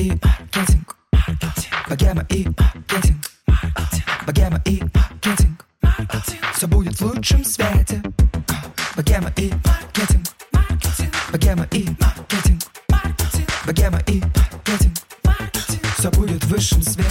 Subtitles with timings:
[0.00, 0.96] и маркетинг.
[1.88, 3.30] Богема и маркетинг.
[4.26, 5.66] Богема и маркетинг.
[6.54, 7.89] Все будет в лучшем свете.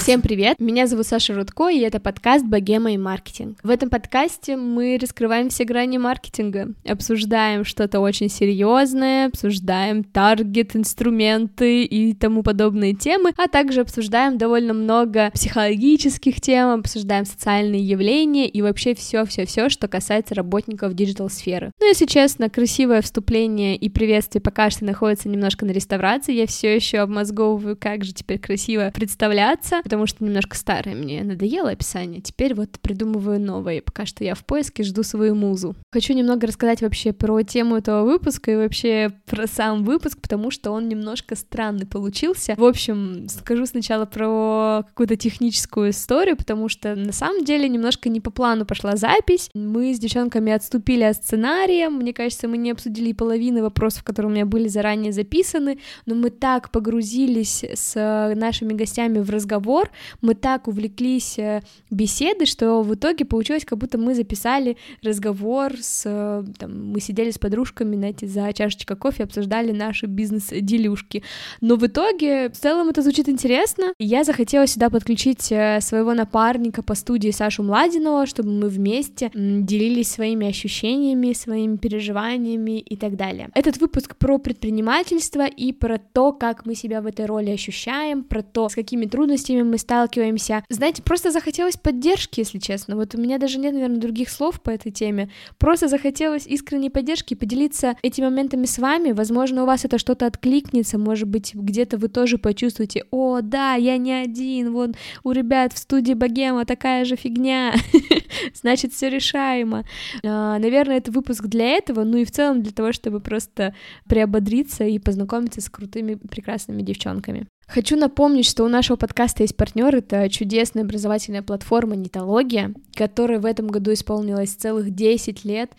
[0.10, 0.60] Всем привет!
[0.60, 3.60] Меня зовут Саша Рудко, и это подкаст «Богема и маркетинг».
[3.62, 11.84] В этом подкасте мы раскрываем все грани маркетинга, обсуждаем что-то очень серьезное, обсуждаем таргет, инструменты
[11.84, 18.64] и тому подобные темы, а также обсуждаем довольно много психологических тем, обсуждаем социальные явления и
[18.64, 21.72] вообще все-все-все, что касается работников диджитал-сферы.
[21.80, 26.74] Ну, если честно, красивое вступление и приветствие пока что находится немножко на реставрации, я все
[26.74, 32.22] еще обмозговываю, как же теперь красиво представляться, потому что немножко старое мне надоело описание.
[32.22, 33.82] Теперь вот придумываю новое.
[33.82, 35.76] Пока что я в поиске, жду свою музу.
[35.92, 40.72] Хочу немного рассказать вообще про тему этого выпуска и вообще про сам выпуск, потому что
[40.72, 42.56] он немножко странный получился.
[42.58, 48.22] В общем, скажу сначала про какую-то техническую историю, потому что на самом деле немножко не
[48.22, 49.50] по плану пошла запись.
[49.54, 51.90] Мы с девчонками отступили от сценария.
[51.90, 56.30] Мне кажется, мы не обсудили половины вопросов, которые у меня были заранее записаны, но мы
[56.30, 59.89] так погрузились с нашими гостями в разговор,
[60.22, 66.04] мы так увлеклись э, беседой, что в итоге получилось, как будто мы записали разговор с...
[66.06, 71.24] Э, там, мы сидели с подружками, знаете, за чашечкой кофе, обсуждали наши бизнес-делюшки.
[71.62, 73.94] Но в итоге, в целом, это звучит интересно.
[74.00, 80.12] Я захотела сюда подключить э, своего напарника по студии Сашу Младинова, чтобы мы вместе делились
[80.12, 83.50] своими ощущениями, своими переживаниями и так далее.
[83.56, 88.42] Этот выпуск про предпринимательство и про то, как мы себя в этой роли ощущаем, про
[88.42, 90.64] то, с какими трудностями мы сталкиваемся.
[90.70, 92.96] Знаете, просто захотелось поддержки, если честно.
[92.96, 95.30] Вот у меня даже нет, наверное, других слов по этой теме.
[95.58, 99.12] Просто захотелось искренней поддержки, поделиться этими моментами с вами.
[99.12, 103.98] Возможно, у вас это что-то откликнется, может быть, где-то вы тоже почувствуете, о, да, я
[103.98, 104.92] не один, вот
[105.24, 107.74] у ребят в студии Богема такая же фигня,
[108.54, 109.86] значит, все решаемо.
[110.24, 113.74] А, наверное, это выпуск для этого, ну и в целом для того, чтобы просто
[114.08, 117.48] приободриться и познакомиться с крутыми, прекрасными девчонками.
[117.70, 123.46] Хочу напомнить, что у нашего подкаста есть партнер, это чудесная образовательная платформа Нитология, которая в
[123.46, 125.72] этом году исполнилась целых 10 лет.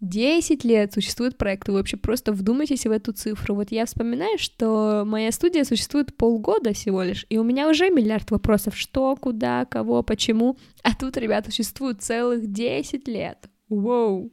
[0.00, 3.54] 10 лет существует проект, вы вообще просто вдумайтесь в эту цифру.
[3.54, 8.30] Вот я вспоминаю, что моя студия существует полгода всего лишь, и у меня уже миллиард
[8.30, 13.48] вопросов, что, куда, кого, почему, а тут, ребята, существует целых 10 лет.
[13.70, 14.30] Воу!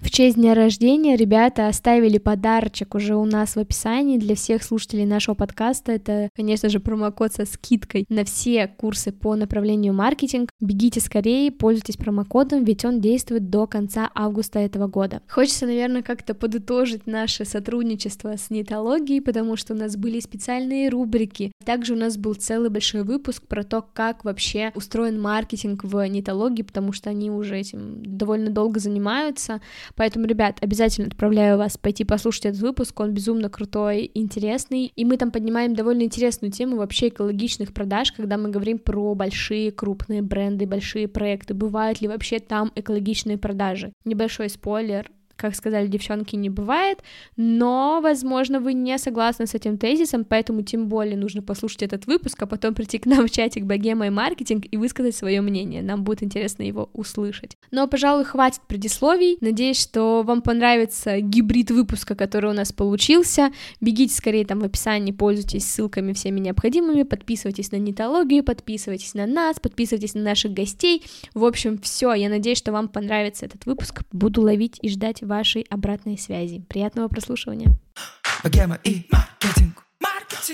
[0.00, 5.06] В честь дня рождения ребята оставили подарочек уже у нас в описании для всех слушателей
[5.06, 5.92] нашего подкаста.
[5.92, 10.50] Это, конечно же, промокод со скидкой на все курсы по направлению маркетинг.
[10.60, 15.22] Бегите скорее, пользуйтесь промокодом, ведь он действует до конца августа этого года.
[15.28, 21.52] Хочется, наверное, как-то подытожить наше сотрудничество с нетологией, потому что у нас были специальные рубрики.
[21.64, 26.62] Также у нас был целый большой выпуск про то, как вообще устроен маркетинг в нетологии,
[26.62, 29.62] потому что они уже этим довольно долго занимаются.
[29.94, 35.16] Поэтому, ребят, обязательно отправляю вас пойти послушать этот выпуск, он безумно крутой, интересный, и мы
[35.16, 40.66] там поднимаем довольно интересную тему вообще экологичных продаж, когда мы говорим про большие крупные бренды,
[40.66, 43.92] большие проекты, бывают ли вообще там экологичные продажи.
[44.04, 47.02] Небольшой спойлер, как сказали девчонки, не бывает,
[47.36, 52.42] но, возможно, вы не согласны с этим тезисом, поэтому тем более нужно послушать этот выпуск,
[52.42, 56.04] а потом прийти к нам в чатик Богема и маркетинг и высказать свое мнение, нам
[56.04, 57.56] будет интересно его услышать.
[57.70, 64.14] Но, пожалуй, хватит предисловий, надеюсь, что вам понравится гибрид выпуска, который у нас получился, бегите
[64.14, 70.14] скорее там в описании, пользуйтесь ссылками всеми необходимыми, подписывайтесь на нетологию, подписывайтесь на нас, подписывайтесь
[70.14, 71.02] на наших гостей,
[71.34, 75.62] в общем, все, я надеюсь, что вам понравится этот выпуск, буду ловить и ждать вашей
[75.68, 76.64] обратной связи.
[76.68, 77.76] Приятного прослушивания.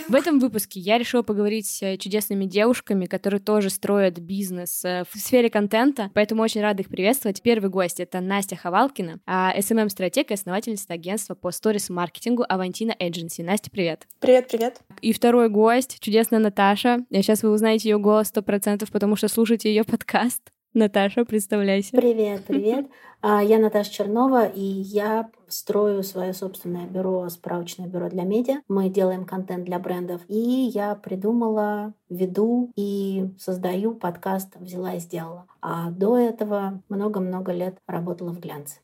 [0.09, 5.19] В этом выпуске я решила поговорить с чудесными девушками, которые тоже строят бизнес э, в
[5.19, 7.43] сфере контента, поэтому очень рада их приветствовать.
[7.43, 13.43] Первый гость— это Настя Ховалкина, SMM-стратег и основательница агентства по сторис-маркетингу Авантина Agency.
[13.43, 14.07] Настя, привет!
[14.21, 14.81] Привет, привет!
[15.01, 17.05] И второй гость— чудесная Наташа.
[17.11, 20.52] Сейчас вы узнаете ее голос сто процентов, потому что слушаете ее подкаст.
[20.75, 21.91] Наташа, представляйся.
[21.93, 22.87] Привет, привет.
[23.21, 28.63] А, я Наташа Чернова, и я строю свое собственное бюро, справочное бюро для медиа.
[28.69, 30.23] Мы делаем контент для брендов.
[30.29, 35.47] И я придумала, веду и создаю подкаст «Взяла и сделала».
[35.61, 38.81] А до этого много-много лет работала в глянце.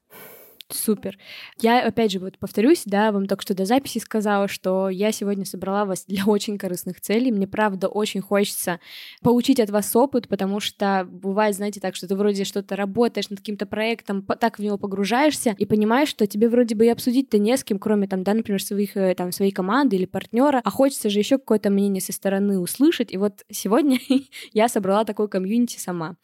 [0.70, 1.16] Супер.
[1.62, 5.46] Я, опять же, вот повторюсь, да, вам только что до записи сказала, что я сегодня
[5.46, 7.32] собрала вас для очень корыстных целей.
[7.32, 8.78] Мне, правда, очень хочется
[9.22, 13.38] получить от вас опыт, потому что бывает, знаете, так, что ты вроде что-то работаешь над
[13.38, 17.56] каким-то проектом, так в него погружаешься и понимаешь, что тебе вроде бы и обсудить-то не
[17.56, 21.08] с кем, кроме там, да, например, своих, э, там, своей команды или партнера, а хочется
[21.08, 23.10] же еще какое-то мнение со стороны услышать.
[23.10, 24.00] И вот сегодня
[24.52, 26.16] я собрала такой комьюнити сама.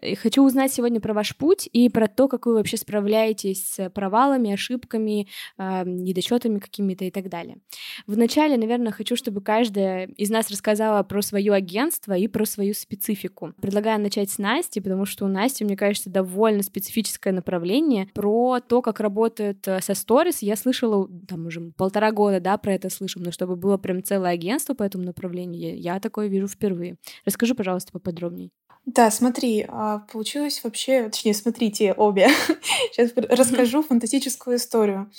[0.00, 3.90] Э, хочу узнать сегодня про ваш путь и про то, как вы вообще справляетесь с
[3.90, 5.28] провалами, ошибками,
[5.58, 7.58] э, недочетами какими-то и так далее.
[8.06, 13.52] Вначале, наверное, хочу, чтобы каждая из нас рассказала про свое агентство и про свою специфику.
[13.60, 18.82] Предлагаю начать с Насти, потому что у Насти, мне кажется, довольно специфическое направление про то,
[18.82, 20.42] как работают э, со сторис.
[20.42, 24.30] Я слышала там уже полтора года, да, про это слышу, но чтобы было прям целое
[24.30, 26.96] агентство по этому направлению, я такое вижу впервые.
[27.24, 28.50] Расскажи, пожалуйста, поподробнее.
[28.86, 32.28] Да, смотри, а, получилось вообще, точнее, смотрите обе.
[32.92, 35.10] Сейчас расскажу фантастическую историю.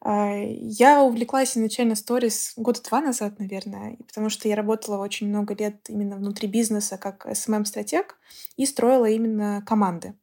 [0.00, 5.54] А, я увлеклась изначально сторис года два назад, наверное, потому что я работала очень много
[5.54, 8.18] лет именно внутри бизнеса как SMM-стратег
[8.56, 10.14] и строила именно команды.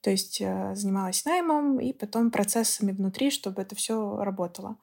[0.00, 4.76] То есть э, занималась наймом и потом процессами внутри, чтобы это все работало.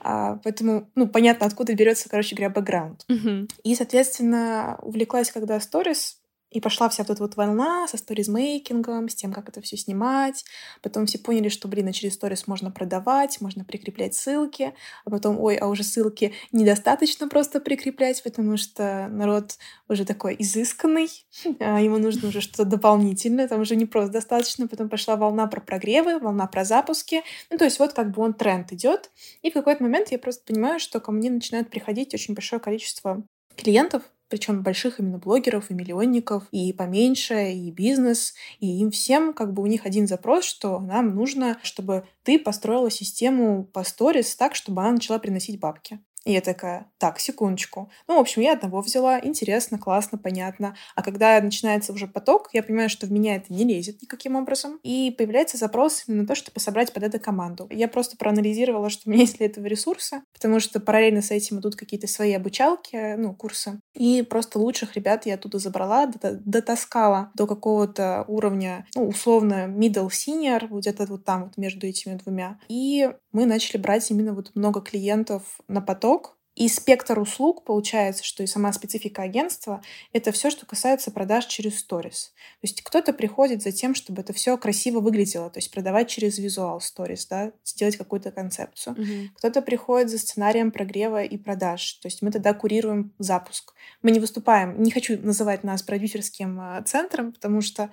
[0.00, 3.04] А, поэтому, ну, понятно, откуда берется, короче говоря, бэкграунд.
[3.10, 3.50] Uh-huh.
[3.62, 6.18] И, соответственно, увлеклась, когда сторис
[6.50, 10.44] и пошла вся вот эта вот волна со сторизмейкингом, с тем, как это все снимать.
[10.82, 14.74] Потом все поняли, что, блин, а через сторис можно продавать, можно прикреплять ссылки.
[15.04, 19.58] А потом, ой, а уже ссылки недостаточно просто прикреплять, потому что народ
[19.88, 21.08] уже такой изысканный,
[21.60, 24.68] а ему нужно уже что-то дополнительное, там уже не просто достаточно.
[24.68, 27.22] Потом пошла волна про прогревы, волна про запуски.
[27.50, 29.10] Ну, то есть вот как бы он тренд идет.
[29.42, 33.22] И в какой-то момент я просто понимаю, что ко мне начинает приходить очень большое количество
[33.56, 39.52] клиентов, причем больших именно блогеров и миллионников, и поменьше, и бизнес, и им всем как
[39.52, 44.54] бы у них один запрос, что нам нужно, чтобы ты построила систему по сторис так,
[44.54, 46.00] чтобы она начала приносить бабки.
[46.28, 47.90] И я такая, так, секундочку.
[48.06, 50.76] Ну, в общем, я одного взяла, интересно, классно, понятно.
[50.94, 54.78] А когда начинается уже поток, я понимаю, что в меня это не лезет никаким образом.
[54.82, 57.66] И появляется запрос на то, чтобы собрать под это команду.
[57.70, 61.60] Я просто проанализировала, что у меня есть для этого ресурсы, потому что параллельно с этим
[61.60, 63.80] идут какие-то свои обучалки, ну, курсы.
[63.94, 66.12] И просто лучших ребят я оттуда забрала,
[66.44, 72.58] дотаскала до какого-то уровня, ну, условно, middle senior, где-то вот там вот между этими двумя.
[72.68, 76.17] И мы начали брать именно вот много клиентов на поток,
[76.58, 79.80] и спектр услуг получается, что и сама специфика агентства—
[80.12, 82.32] это все, что касается продаж через сторис.
[82.60, 86.38] То есть кто-то приходит за тем, чтобы это все красиво выглядело, то есть продавать через
[86.38, 88.96] визуал сторис, да, сделать какую-то концепцию.
[88.96, 89.28] Mm-hmm.
[89.36, 93.74] Кто-то приходит за сценарием прогрева и продаж, то есть мы тогда курируем запуск.
[94.02, 97.90] Мы не выступаем, не хочу называть нас продюсерским а, центром, потому что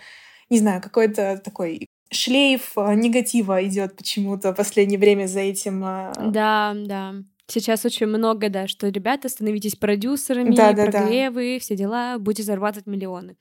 [0.50, 5.83] не знаю, какой-то такой шлейф а, негатива идет почему-то в последнее время за этим.
[5.83, 7.13] А, да, да.
[7.47, 11.59] Сейчас очень много, да, что ребята, становитесь продюсерами, да, да, прогревы, да.
[11.59, 13.36] все дела, будете зарабатывать миллионы.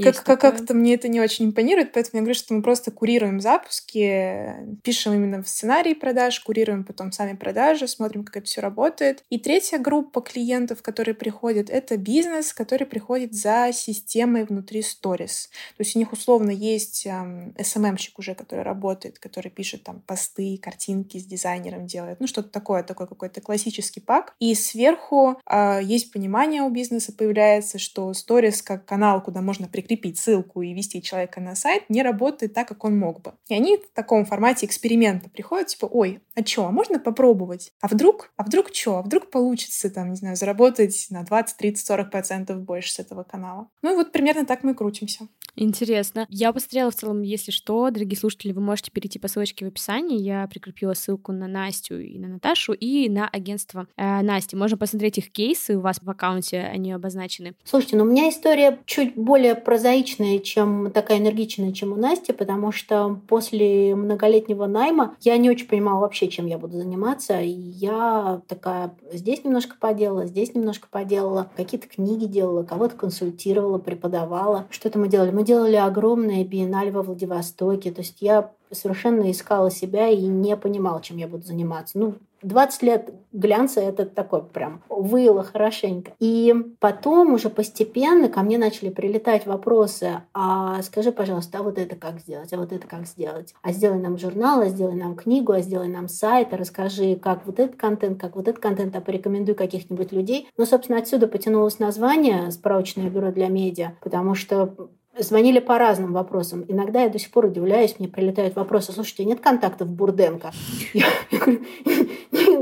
[0.00, 3.40] Как, как, как-то мне это не очень импонирует, поэтому я говорю, что мы просто курируем
[3.40, 9.24] запуски, пишем именно в сценарии продаж, курируем потом сами продажи, смотрим, как это все работает.
[9.28, 15.50] И третья группа клиентов, которые приходят, это бизнес, который приходит за системой внутри сторис.
[15.76, 20.60] То есть у них условно есть эм, SMM-щик уже, который работает, который пишет там посты,
[20.62, 24.34] картинки с дизайнером делает, ну что-то такое, такой какой-то классический пак.
[24.40, 30.18] И сверху э, есть понимание у бизнеса, появляется, что сторис как канал, куда можно прикрепить
[30.18, 33.32] ссылку и вести человека на сайт, не работает так, как он мог бы.
[33.48, 37.72] И они в таком формате эксперимента приходят, типа, ой, а что, а можно попробовать?
[37.80, 38.30] А вдруг?
[38.36, 38.98] А вдруг что?
[38.98, 43.22] А вдруг получится, там, не знаю, заработать на 20, 30, 40 процентов больше с этого
[43.22, 43.68] канала?
[43.80, 45.26] Ну и вот примерно так мы и крутимся.
[45.60, 46.26] Интересно.
[46.28, 50.20] Я посмотрела в целом, если что, дорогие слушатели, вы можете перейти по ссылочке в описании.
[50.20, 54.56] Я прикрепила ссылку на Настю и на Наташу, и на агентство э, Насти.
[54.56, 57.54] Можно посмотреть их кейсы, у вас в аккаунте они обозначены.
[57.64, 62.72] Слушайте, ну у меня история чуть более прозаичная, чем такая энергичная, чем у Насти, потому
[62.72, 67.40] что после многолетнего найма я не очень понимала вообще, чем я буду заниматься.
[67.40, 74.66] И я такая здесь немножко поделала, здесь немножко поделала, какие-то книги делала, кого-то консультировала, преподавала.
[74.70, 75.30] Что-то мы делали?
[75.30, 77.92] Мы делали огромное биеннале во Владивостоке.
[77.92, 81.98] То есть я совершенно искала себя и не понимала, чем я буду заниматься.
[81.98, 86.12] Ну, 20 лет глянца это такой прям выло хорошенько.
[86.18, 91.96] И потом уже постепенно ко мне начали прилетать вопросы, а скажи, пожалуйста, а вот это
[91.96, 95.52] как сделать, а вот это как сделать, а сделай нам журнал, а сделай нам книгу,
[95.52, 99.00] а сделай нам сайт, а расскажи, как вот этот контент, как вот этот контент, а
[99.00, 100.48] порекомендуй каких-нибудь людей.
[100.56, 106.64] Ну, собственно, отсюда потянулось название «Справочное бюро для медиа», потому что звонили по разным вопросам.
[106.68, 110.52] Иногда я до сих пор удивляюсь, мне прилетают вопросы, слушайте, нет контактов Бурденко?
[110.94, 111.60] Я говорю,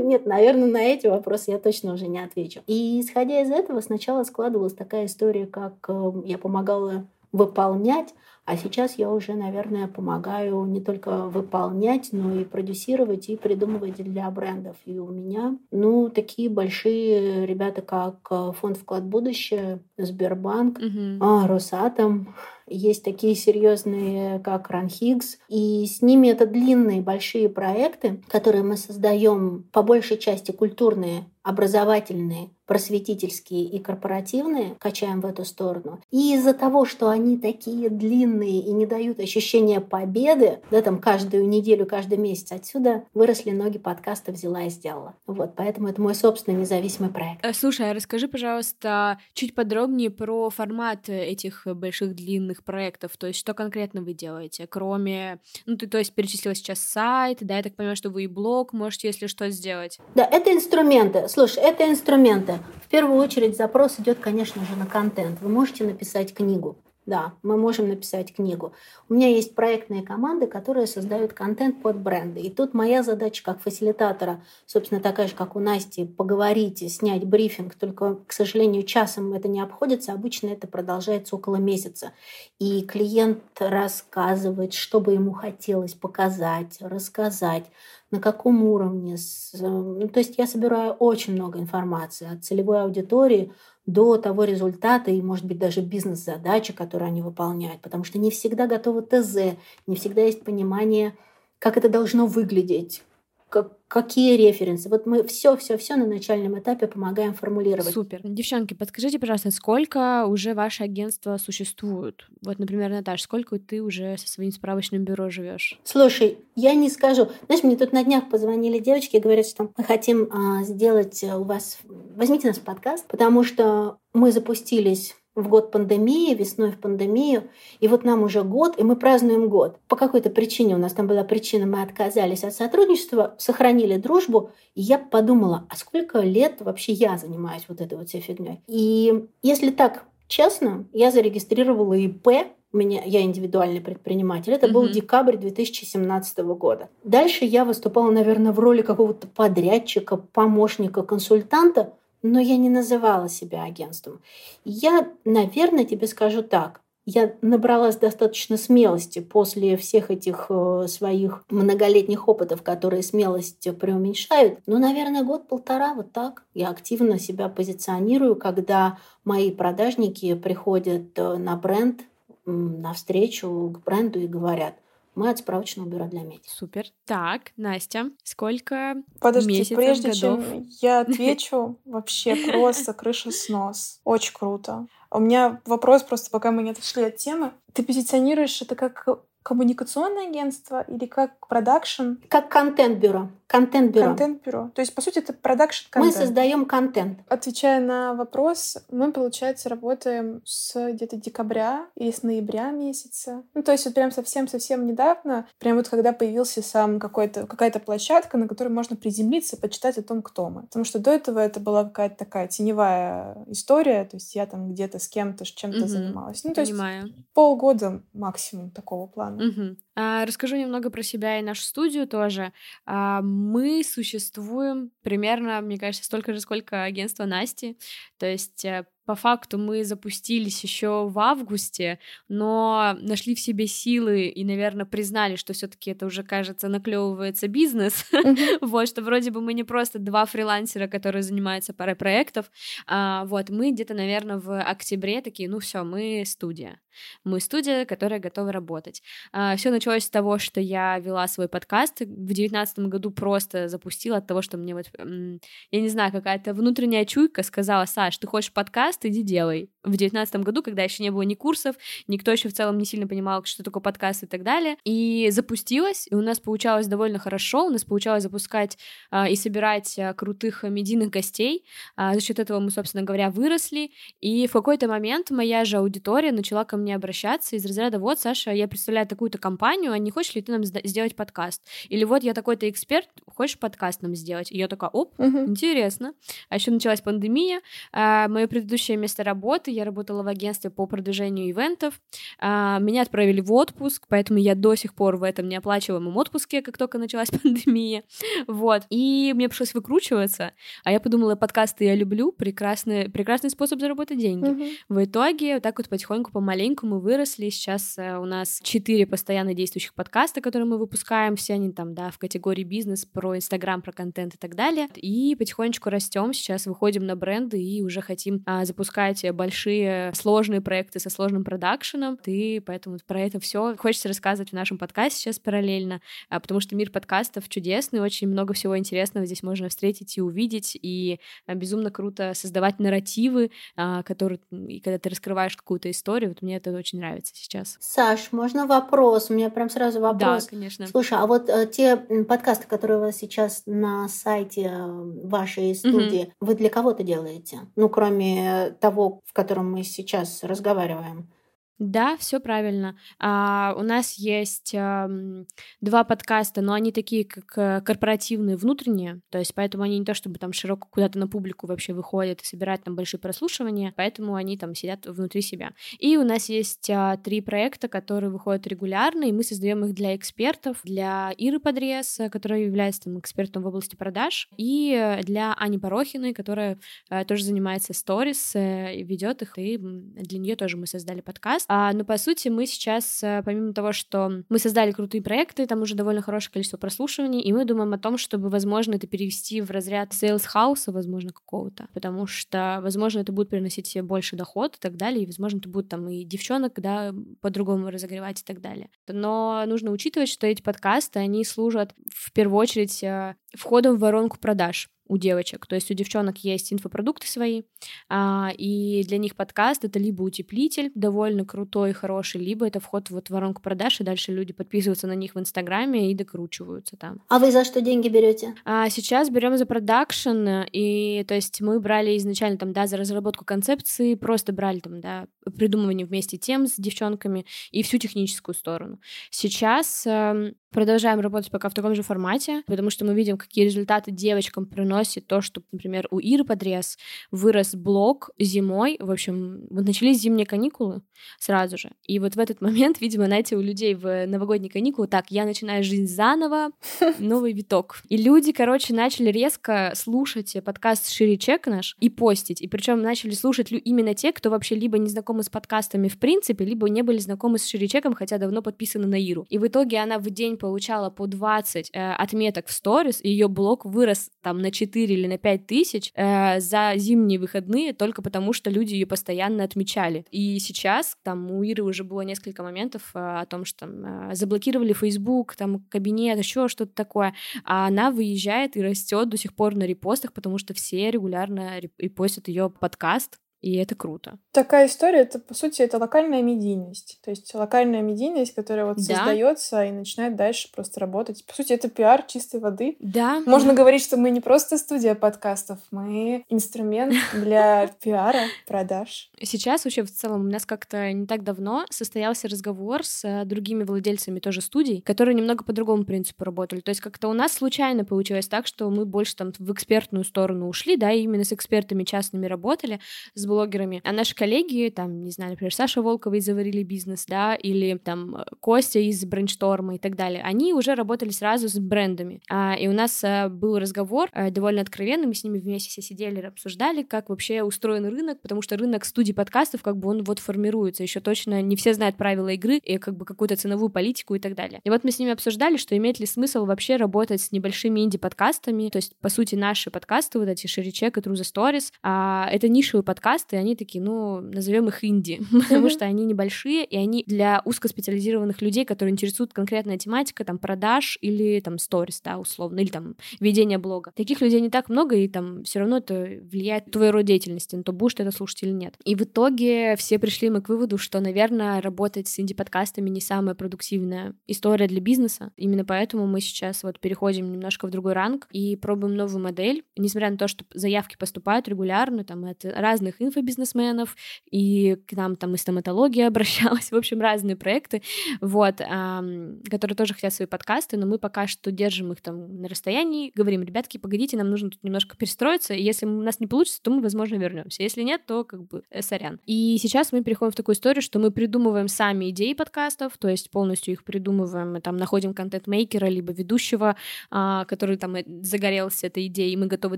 [0.07, 2.61] нет, наверное, на эти вопросы я точно уже не отвечу.
[2.67, 7.05] И исходя из этого, сначала складывалась такая история, как э, я помогала
[7.37, 8.13] выполнять,
[8.47, 14.31] а сейчас я уже, наверное, помогаю не только выполнять, но и продюсировать и придумывать для
[14.31, 14.77] брендов.
[14.85, 21.45] И у меня, ну, такие большие ребята, как э, Фонд вклад будущее, Сбербанк, угу.
[21.45, 22.33] Росатом,
[22.67, 29.65] есть такие серьезные, как Ранхигс, и с ними это длинные большие проекты, которые мы создаем
[29.71, 36.01] по большей части культурные, образовательные, просветительские и корпоративные, качаем в эту сторону.
[36.11, 41.47] И из-за того, что они такие длинные и не дают ощущения победы, да, там каждую
[41.47, 45.15] неделю, каждый месяц, отсюда выросли ноги подкаста «Взяла и сделала».
[45.25, 47.45] Вот, поэтому это мой собственный независимый проект.
[47.45, 53.39] Э, слушай, а расскажи, пожалуйста, чуть подробнее про формат этих больших длинных проектов, то есть
[53.39, 57.75] что конкретно вы делаете, кроме, ну, ты, то есть перечислила сейчас сайт, да, я так
[57.75, 59.99] понимаю, что вы и блог можете, если что, сделать.
[60.15, 61.27] Да, это инструменты.
[61.29, 62.59] Слушай, это инструменты.
[62.85, 65.41] В первую очередь запрос идет, конечно же, на контент.
[65.41, 66.77] Вы можете написать книгу.
[67.07, 68.73] Да, мы можем написать книгу.
[69.07, 72.41] У меня есть проектные команды, которые создают контент под бренды.
[72.41, 77.75] И тут моя задача как фасилитатора, собственно, такая же, как у Насти, поговорить, снять брифинг.
[77.75, 80.11] Только, к сожалению, часом это не обходится.
[80.11, 82.11] Обычно это продолжается около месяца.
[82.59, 87.67] И клиент рассказывает, что бы ему хотелось показать, рассказать,
[88.11, 89.17] на каком уровне.
[89.53, 93.53] Ну, то есть я собираю очень много информации от целевой аудитории
[93.87, 98.67] до того результата и, может быть, даже бизнес-задачи, которые они выполняют, потому что не всегда
[98.67, 101.17] готовы ТЗ, не всегда есть понимание,
[101.57, 103.03] как это должно выглядеть,
[103.49, 104.89] как, какие референсы.
[104.89, 107.93] Вот мы все-все-все на начальном этапе помогаем формулировать.
[107.93, 108.21] Супер.
[108.23, 112.27] Девчонки, подскажите, пожалуйста, сколько уже ваше агентство существует?
[112.43, 115.79] Вот, например, Наташа, сколько ты уже со своим справочным бюро живешь?
[115.83, 117.29] Слушай, я не скажу.
[117.45, 121.43] Знаешь, мне тут на днях позвонили девочки и говорят, что мы хотим а, сделать у
[121.43, 121.79] вас...
[122.15, 127.43] Возьмите нас в подкаст, потому что мы запустились в год пандемии, весной в пандемию,
[127.79, 129.77] и вот нам уже год, и мы празднуем год.
[129.87, 134.81] По какой-то причине, у нас там была причина, мы отказались от сотрудничества, сохранили дружбу, и
[134.81, 138.61] я подумала, а сколько лет вообще я занимаюсь вот этой вот всей фигней?
[138.67, 142.27] И если так честно, я зарегистрировала ИП,
[142.73, 144.51] у меня, я индивидуальный предприниматель.
[144.51, 144.71] Это mm-hmm.
[144.71, 146.89] был декабрь 2017 года.
[147.03, 151.93] Дальше я выступала, наверное, в роли какого-то подрядчика, помощника, консультанта
[152.31, 154.21] но я не называла себя агентством.
[154.63, 156.81] Я, наверное, тебе скажу так.
[157.09, 164.59] Я набралась достаточно смелости после всех этих э, своих многолетних опытов, которые смелость преуменьшают.
[164.65, 166.43] Ну, наверное, год-полтора вот так.
[166.53, 172.01] Я активно себя позиционирую, когда мои продажники приходят э, на бренд,
[172.45, 174.75] на встречу к бренду и говорят,
[175.17, 176.39] мы от справочного бюро для медиа.
[176.45, 176.85] Супер.
[177.05, 180.45] Так, Настя, сколько Подожди, месяцев, прежде годов?
[180.45, 183.99] чем я отвечу, вообще просто крыша снос.
[184.03, 184.87] Очень круто.
[185.09, 187.51] У меня вопрос просто, пока мы не отошли от темы.
[187.73, 189.07] Ты позиционируешь это как
[189.47, 192.15] коммуникационное агентство или как продакшн?
[192.27, 193.29] Как контент-бюро.
[193.47, 194.07] Контент-бюро.
[194.07, 194.71] Контент-бюро.
[194.75, 196.15] То есть, по сути, это продакшн контент.
[196.15, 197.19] Мы создаем контент.
[197.29, 203.43] Отвечая на вопрос, мы, получается, работаем с где-то декабря или с ноября месяца.
[203.53, 208.37] Ну, то есть, вот прям совсем-совсем недавно, прям вот когда появился сам какой-то, какая-то площадка,
[208.37, 210.63] на которой можно приземлиться и почитать о том, кто мы.
[210.63, 214.99] Потому что до этого это была какая-то такая теневая история, то есть я там где-то
[214.99, 215.87] с кем-то, чем-то угу.
[215.87, 216.43] занималась.
[216.43, 217.03] Ну, то Понимаю.
[217.03, 219.36] есть полгода максимум такого плана.
[219.37, 219.77] Угу.
[219.95, 222.53] А, расскажу немного про себя и нашу студию тоже.
[222.85, 227.77] А, мы существуем примерно, мне кажется, столько же, сколько агентство Насти.
[228.17, 231.97] То есть э, по факту мы запустились еще в августе,
[232.27, 238.05] но нашли в себе силы и, наверное, признали, что все-таки это уже, кажется, наклевывается бизнес.
[238.61, 242.51] вот, что вроде бы мы не просто два фрилансера, которые занимаются парой проектов.
[242.85, 246.81] А, вот, мы где-то, наверное, в октябре такие, ну все, мы студия.
[247.23, 249.01] Мы студия, которая готова работать.
[249.31, 252.01] А, все началось с того, что я вела свой подкаст.
[252.01, 257.05] В девятнадцатом году просто запустила от того, что мне вот, я не знаю, какая-то внутренняя
[257.05, 258.96] чуйка сказала, Саш, ты хочешь подкаст?
[258.97, 259.69] Подкаст, иди делай.
[259.87, 261.75] В девятнадцатом году, когда еще не было ни курсов,
[262.07, 264.75] никто еще в целом не сильно понимал, что такое подкаст и так далее.
[264.83, 268.77] И запустилась, и у нас получалось довольно хорошо, у нас получалось запускать
[269.11, 271.63] а, и собирать а, крутых медийных гостей.
[271.95, 273.91] А, за счет этого мы, собственно говоря, выросли.
[274.19, 278.51] И в какой-то момент моя же аудитория начала ко мне обращаться из разряда, вот, Саша,
[278.51, 281.63] я представляю такую-то компанию, а не хочешь ли ты нам сделать подкаст?
[281.87, 284.51] Или вот я такой-то эксперт, хочешь подкаст нам сделать?
[284.51, 285.45] И я такая, оп, угу.
[285.45, 286.13] интересно.
[286.49, 287.61] А еще началась пандемия,
[287.93, 292.01] а, мое предыдущее место работы, я работала в агентстве по продвижению ивентов.
[292.39, 296.77] А, меня отправили в отпуск, поэтому я до сих пор в этом неоплачиваемом отпуске, как
[296.77, 298.03] только началась пандемия.
[298.47, 298.83] Вот.
[298.89, 300.53] И мне пришлось выкручиваться.
[300.83, 304.47] А я подумала, подкасты я люблю, прекрасный, прекрасный способ заработать деньги.
[304.47, 304.69] Мгм.
[304.89, 307.49] В итоге, вот так вот потихоньку, помаленьку мы выросли.
[307.49, 311.35] Сейчас э, у нас четыре постоянно действующих подкаста, которые мы выпускаем.
[311.35, 314.87] Все они там, да, в категории бизнес, про Инстаграм, про контент и так далее.
[314.95, 316.33] И потихонечку растем.
[316.33, 319.66] Сейчас выходим на бренды и уже хотим а, запускать большие
[320.13, 322.19] сложные проекты со сложным продакшеном.
[322.25, 326.75] И поэтому про это все хочется рассказывать в нашем подкасте сейчас параллельно, а, потому что
[326.75, 330.77] мир подкастов чудесный, очень много всего интересного здесь можно встретить и увидеть.
[330.81, 336.41] И а, безумно круто создавать нарративы, а, которые, и когда ты раскрываешь какую-то историю, вот
[336.41, 337.77] мне это очень нравится сейчас.
[337.79, 339.29] Саш, можно вопрос?
[339.29, 340.45] У меня прям сразу вопрос.
[340.45, 340.87] Да, конечно.
[340.87, 346.33] Слушай, а вот э, те подкасты, которые у вас сейчас на сайте э, вашей студии,
[346.39, 347.59] вы для кого-то делаете?
[347.75, 351.31] Ну, кроме того, в котором мы сейчас разговариваем.
[351.79, 352.97] Да, все правильно.
[353.19, 355.45] А, у нас есть ам,
[355.79, 360.15] два подкаста, но они такие как э, корпоративные, внутренние, то есть поэтому они не то
[360.15, 364.57] чтобы там широко куда-то на публику вообще выходят и собирают там большие прослушивания, поэтому они
[364.57, 365.73] там сидят внутри себя.
[365.99, 370.15] И у нас есть а, три проекта, которые выходят регулярно, и мы создаем их для
[370.15, 375.53] экспертов, для Иры Подрез, э, которая является там экспертом в области продаж, и э, для
[375.53, 376.79] Ани Порохиной, которая
[377.11, 381.66] э, тоже занимается сторис, ведет их, и для нее тоже мы создали подкаст.
[381.67, 385.81] А, но по сути мы сейчас, э, помимо того, что мы создали крутые проекты, там
[385.81, 389.69] уже довольно хорошее количество прослушиваний, и мы думаем о том, чтобы, возможно, это перевести в
[389.69, 394.79] разряд sales хауса, возможно, какого-то, потому что, возможно, это будет приносить себе больше доход и
[394.79, 398.89] так далее, и, возможно, это будет там и девчонок, да, по-другому разогревать и так далее.
[399.07, 404.37] Но нужно учитывать, что эти подкасты, они служат в первую очередь э, входом в воронку
[404.39, 405.65] продаж у девочек.
[405.67, 407.63] То есть у девчонок есть инфопродукты свои,
[408.09, 413.27] а, и для них подкаст это либо утеплитель довольно крутой, хороший, либо это вход вот
[413.27, 417.21] в воронку продаж, и дальше люди подписываются на них в Инстаграме и докручиваются там.
[417.29, 418.55] А вы за что деньги берете?
[418.65, 423.45] А сейчас берем за продакшн, и то есть мы брали изначально там, да, за разработку
[423.45, 428.99] концепции, просто брали там, да, придумывание вместе тем с девчонками и всю техническую сторону.
[429.29, 434.11] Сейчас эм, продолжаем работать пока в таком же формате, потому что мы видим, какие результаты
[434.11, 436.97] девочкам приносит то, что, например, у Иры Подрез
[437.31, 441.01] вырос блог зимой, в общем, вот начались зимние каникулы
[441.39, 445.31] сразу же, и вот в этот момент, видимо, знаете, у людей в новогодние каникулы, так,
[445.31, 446.71] я начинаю жизнь заново,
[447.19, 448.01] новый виток.
[448.09, 453.31] И люди, короче, начали резко слушать подкаст Шире Чек наш и постить, и причем начали
[453.31, 457.19] слушать именно те, кто вообще либо не знакомы с подкастами в принципе, либо не были
[457.19, 459.45] знакомы с Шире Чеком, хотя давно подписаны на Иру.
[459.49, 463.85] И в итоге она в день получала по 20 э, отметок в сторис, ее блог
[463.85, 468.69] вырос там на 4 или на 5 тысяч э, за зимние выходные только потому, что
[468.69, 470.25] люди ее постоянно отмечали.
[470.29, 474.35] И сейчас там у Иры уже было несколько моментов э, о том, что там, э,
[474.35, 479.75] заблокировали Facebook, там кабинет, еще что-то такое, а она выезжает и растет до сих пор
[479.75, 484.37] на репостах, потому что все регулярно реп- репостят ее подкаст, и это круто.
[484.51, 487.19] Такая история, это, по сути, это локальная медийность.
[487.23, 489.15] То есть локальная медийность, которая вот Да.
[489.15, 491.45] создается и начинает дальше просто работать.
[491.45, 492.97] По сути, это пиар чистой воды.
[492.99, 493.41] Да.
[493.45, 499.29] Можно говорить, что мы не просто студия подкастов, мы инструмент для пиара, продаж.
[499.41, 503.83] Сейчас вообще в целом у нас как-то не так давно состоялся разговор с э, другими
[503.83, 506.81] владельцами тоже студий, которые немного по другому принципу работали.
[506.81, 510.67] То есть как-то у нас случайно получилось так, что мы больше там в экспертную сторону
[510.67, 512.99] ушли, да, и именно с экспертами частными работали,
[513.33, 514.01] с блогерами.
[514.03, 518.35] А наши коллеги, там, не знаю, например, Саша Волкова из «Заварили бизнес», да, или там
[518.35, 522.41] э, Костя из «Брейншторма» и так далее, они уже работали сразу с брендами.
[522.49, 526.01] А, и у нас э, был разговор э, довольно откровенный, мы с ними вместе все
[526.01, 530.39] сидели, обсуждали, как вообще устроен рынок, потому что рынок студий подкастов, как бы он вот
[530.39, 534.39] формируется, еще точно не все знают правила игры и как бы какую-то ценовую политику и
[534.39, 534.81] так далее.
[534.83, 538.89] И вот мы с ними обсуждали, что имеет ли смысл вообще работать с небольшими инди-подкастами,
[538.89, 543.03] то есть, по сути, наши подкасты, вот эти Шеричек и the Stories, а, это нишевые
[543.37, 548.61] подкасты, они такие, ну, назовем их инди, потому что они небольшие, и они для узкоспециализированных
[548.61, 553.77] людей, которые интересуют конкретная тематика, там, продаж или там сторис, да, условно, или там ведение
[553.77, 554.11] блога.
[554.15, 557.75] Таких людей не так много, и там все равно это влияет на твой род деятельности,
[557.75, 558.95] на то, будешь ты это слушать или нет.
[559.05, 563.55] И в итоге все пришли мы к выводу, что, наверное, работать с инди-подкастами не самая
[563.55, 565.51] продуктивная история для бизнеса.
[565.57, 569.83] Именно поэтому мы сейчас вот переходим немножко в другой ранг и пробуем новую модель.
[569.95, 574.15] Несмотря на то, что заявки поступают регулярно, там, от разных инфобизнесменов,
[574.49, 578.01] и к нам там и стоматология обращалась, в общем, разные проекты,
[578.41, 583.31] вот, которые тоже хотят свои подкасты, но мы пока что держим их там на расстоянии,
[583.35, 586.91] говорим, ребятки, погодите, нам нужно тут немножко перестроиться, и если у нас не получится, то
[586.91, 587.83] мы, возможно, вернемся.
[587.83, 589.39] Если нет, то как бы э, сорян.
[589.45, 593.49] И сейчас мы переходим в такую историю, что мы придумываем сами идеи подкастов, то есть
[593.51, 596.95] полностью их придумываем, мы там находим контент-мейкера, либо ведущего,
[597.29, 599.97] а, который там э, загорелся этой идеей, и мы готовы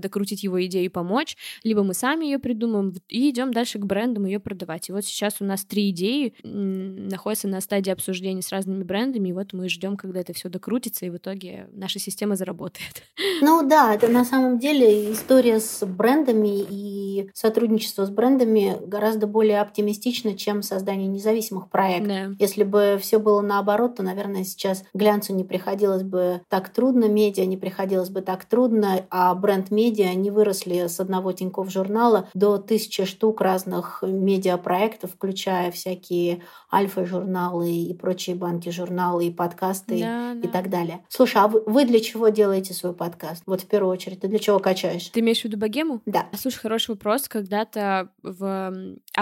[0.00, 4.24] докрутить его идею и помочь, либо мы сами ее придумаем и идем дальше к брендам
[4.24, 4.88] ее продавать.
[4.88, 9.32] И вот сейчас у нас три идеи находятся на стадии обсуждения с разными брендами, и
[9.32, 13.02] вот мы ждем, когда это все докрутится, и в итоге наша система заработает.
[13.42, 19.62] Ну да, это на самом деле история с брендами и сотрудничество с брендами гораздо более
[19.62, 22.08] оптимистично, чем создание независимых проектов.
[22.08, 22.36] Да.
[22.38, 27.46] Если бы все было наоборот, то, наверное, сейчас глянцу не приходилось бы так трудно, медиа
[27.46, 33.04] не приходилось бы так трудно, а бренд-медиа не выросли с одного Тинькофф журнала до тысячи
[33.10, 36.42] штук разных медиапроектов, включая всякие
[36.72, 40.48] альфа-журналы и прочие банки-журналы, и подкасты да, и да.
[40.48, 41.04] так далее.
[41.08, 43.42] Слушай, а вы, вы для чего делаете свой подкаст?
[43.46, 45.08] Вот в первую очередь, ты для чего качаешь?
[45.08, 46.00] Ты имеешь в виду богему?
[46.06, 46.28] Да.
[46.34, 47.28] Слушай, хороший вопрос.
[47.28, 48.72] Когда-то в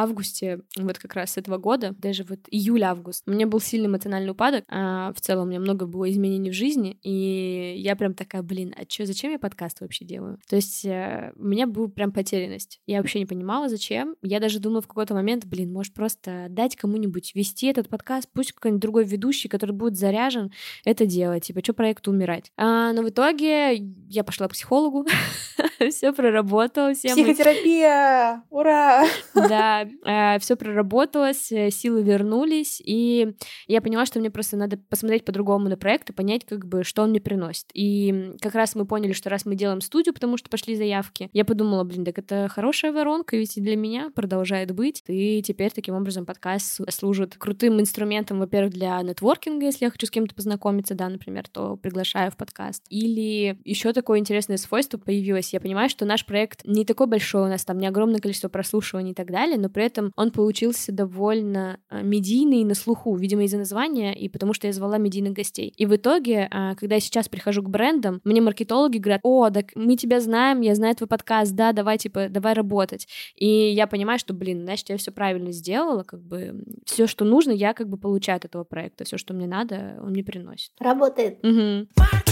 [0.03, 4.65] августе, вот как раз этого года, даже вот июль-август, у меня был сильный эмоциональный упадок.
[4.69, 8.75] А в целом у меня много было изменений в жизни, и я прям такая, блин,
[8.77, 10.39] а чё, зачем я подкаст вообще делаю?
[10.49, 12.81] То есть э, у меня была прям потерянность.
[12.87, 14.17] Я вообще не понимала, зачем.
[14.23, 18.53] Я даже думала в какой-то момент, блин, может просто дать кому-нибудь вести этот подкаст, пусть
[18.53, 20.53] какой-нибудь другой ведущий, который будет заряжен,
[20.85, 21.45] это делать.
[21.45, 22.53] Типа, что проекту умирать?
[22.57, 23.75] А, но в итоге
[24.09, 25.07] я пошла к психологу,
[25.91, 26.95] все проработала.
[26.95, 28.43] Все Психотерапия!
[28.51, 29.05] Ура!
[29.35, 33.35] Да, э, все проработалось, э, силы вернулись, и
[33.67, 37.03] я поняла, что мне просто надо посмотреть по-другому на проект и понять, как бы, что
[37.03, 37.67] он мне приносит.
[37.73, 41.45] И как раз мы поняли, что раз мы делаем студию, потому что пошли заявки, я
[41.45, 45.05] подумала, блин, так это хорошая воронка, ведь и для меня продолжает быть.
[45.07, 50.11] И теперь таким образом подкаст служит крутым инструментом, во-первых, для нетворкинга, если я хочу с
[50.11, 52.85] кем-то познакомиться, да, например, то приглашаю в подкаст.
[52.89, 55.53] Или еще такое интересное свойство появилось.
[55.53, 59.11] Я понимаю, что наш проект не такой большой, у нас там не огромное количество прослушиваний
[59.11, 63.59] и так далее, но при этом он получился довольно э, медийный на слуху, видимо, из-за
[63.59, 65.75] названия и потому что я звала медийных гостей.
[65.77, 69.67] И в итоге, э, когда я сейчас прихожу к брендам, мне маркетологи говорят, о, так
[69.75, 73.07] мы тебя знаем, я знаю твой подкаст, да, давай, типа, давай работать.
[73.37, 77.51] И я понимаю, что, блин, значит, я все правильно сделала, как бы все, что нужно,
[77.51, 80.73] я как бы получаю от этого проекта, все, что мне надо, он мне приносит.
[80.81, 81.45] Работает.
[81.45, 82.28] Угу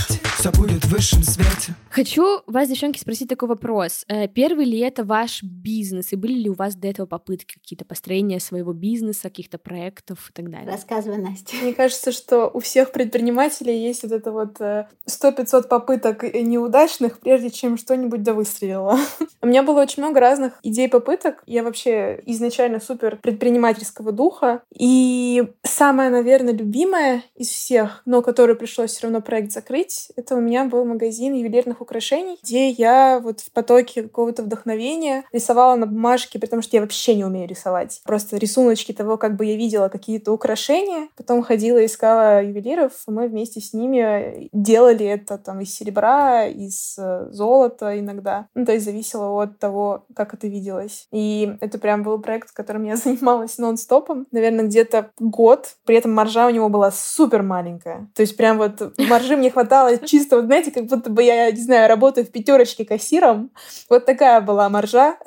[0.46, 1.74] все будет в высшем свете.
[1.90, 4.04] Хочу вас, девчонки, спросить такой вопрос.
[4.06, 6.12] Э, первый ли это ваш бизнес?
[6.12, 10.32] И были ли у вас до этого попытки какие-то построения своего бизнеса, каких-то проектов и
[10.32, 10.70] так далее?
[10.70, 11.56] Рассказывай, Настя.
[11.62, 17.50] Мне кажется, что у всех предпринимателей есть вот это вот 100-500 э, попыток неудачных, прежде
[17.50, 18.98] чем что-нибудь да выстрелило.
[19.42, 21.42] У меня было очень много разных идей попыток.
[21.46, 24.62] Я вообще изначально супер предпринимательского духа.
[24.76, 30.40] И самая, наверное, любимая из всех, но которую пришлось все равно проект закрыть, это у
[30.40, 36.38] меня был магазин ювелирных украшений, где я вот в потоке какого-то вдохновения рисовала на бумажке,
[36.38, 38.00] потому что я вообще не умею рисовать.
[38.04, 41.08] Просто рисуночки того, как бы я видела какие-то украшения.
[41.16, 46.96] Потом ходила, искала ювелиров, и мы вместе с ними делали это там из серебра, из
[46.98, 48.48] э, золота иногда.
[48.54, 51.06] Ну, то есть зависело от того, как это виделось.
[51.12, 54.26] И это прям был проект, которым я занималась нон-стопом.
[54.32, 55.76] Наверное, где-то год.
[55.84, 58.08] При этом маржа у него была супер маленькая.
[58.14, 61.60] То есть прям вот маржи мне хватало чисто, вот знаете, как будто бы я, не
[61.60, 63.50] знаю, работаю в пятерочке кассиром.
[63.88, 65.16] Вот такая была маржа.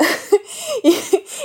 [0.83, 0.93] И,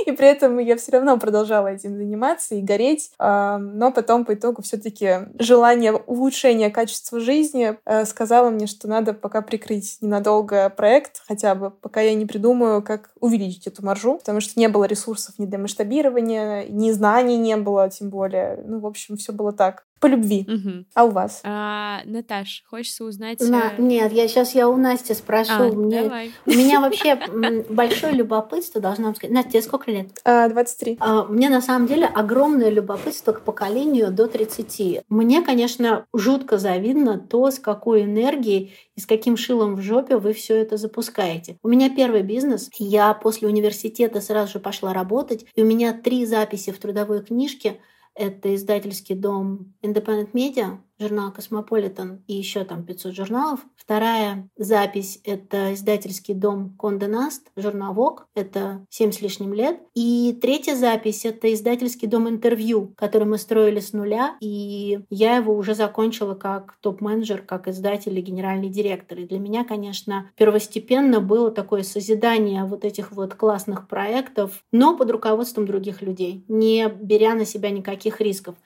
[0.07, 3.11] и при этом я все равно продолжала этим заниматься и гореть.
[3.19, 9.13] А, но потом по итогу все-таки желание улучшения качества жизни э, сказала мне, что надо
[9.13, 14.41] пока прикрыть ненадолго проект, хотя бы пока я не придумаю, как увеличить эту маржу, потому
[14.41, 18.63] что не было ресурсов ни для масштабирования, ни знаний не было, тем более.
[18.67, 20.47] Ну, в общем, все было так по любви.
[20.47, 20.85] Угу.
[20.95, 21.41] А у вас?
[21.45, 23.41] А, Наташ, хочется узнать...
[23.41, 25.51] На, э, нет, я сейчас я у Насти спрошу.
[25.51, 26.31] А, Мне, давай.
[26.45, 27.19] У меня вообще
[27.71, 29.35] большое любопытство, должна вам сказать.
[29.35, 30.09] Настя, тебе сколько лет?
[30.23, 30.99] А, 23.
[31.01, 35.05] А, мне на самом деле огромное любопытство к поколению до 30.
[35.09, 40.35] Мне, конечно, жутко завидно то, с какой энергией и с каким шилом в жопе вы
[40.35, 41.57] все это запускаете.
[41.63, 42.69] У меня первый бизнес.
[42.77, 47.79] Я после университета сразу же пошла работать, и у меня три записи в трудовой книжке–
[48.15, 53.61] это издательский дом Independent Media, журнал «Cosmopolitan» и еще там 500 журналов.
[53.77, 59.81] Вторая запись— это издательский дом «Condé Nast», журнал «Vogue», это 7 с лишним лет.
[59.95, 65.55] И третья запись— это издательский дом «Interview», который мы строили с нуля, и я его
[65.55, 69.19] уже закончила как топ-менеджер, как издатель и генеральный директор.
[69.19, 75.11] И для меня, конечно, первостепенно было такое созидание вот этих вот классных проектов, но под
[75.11, 78.57] руководством других людей, не беря на себя никаких рисков.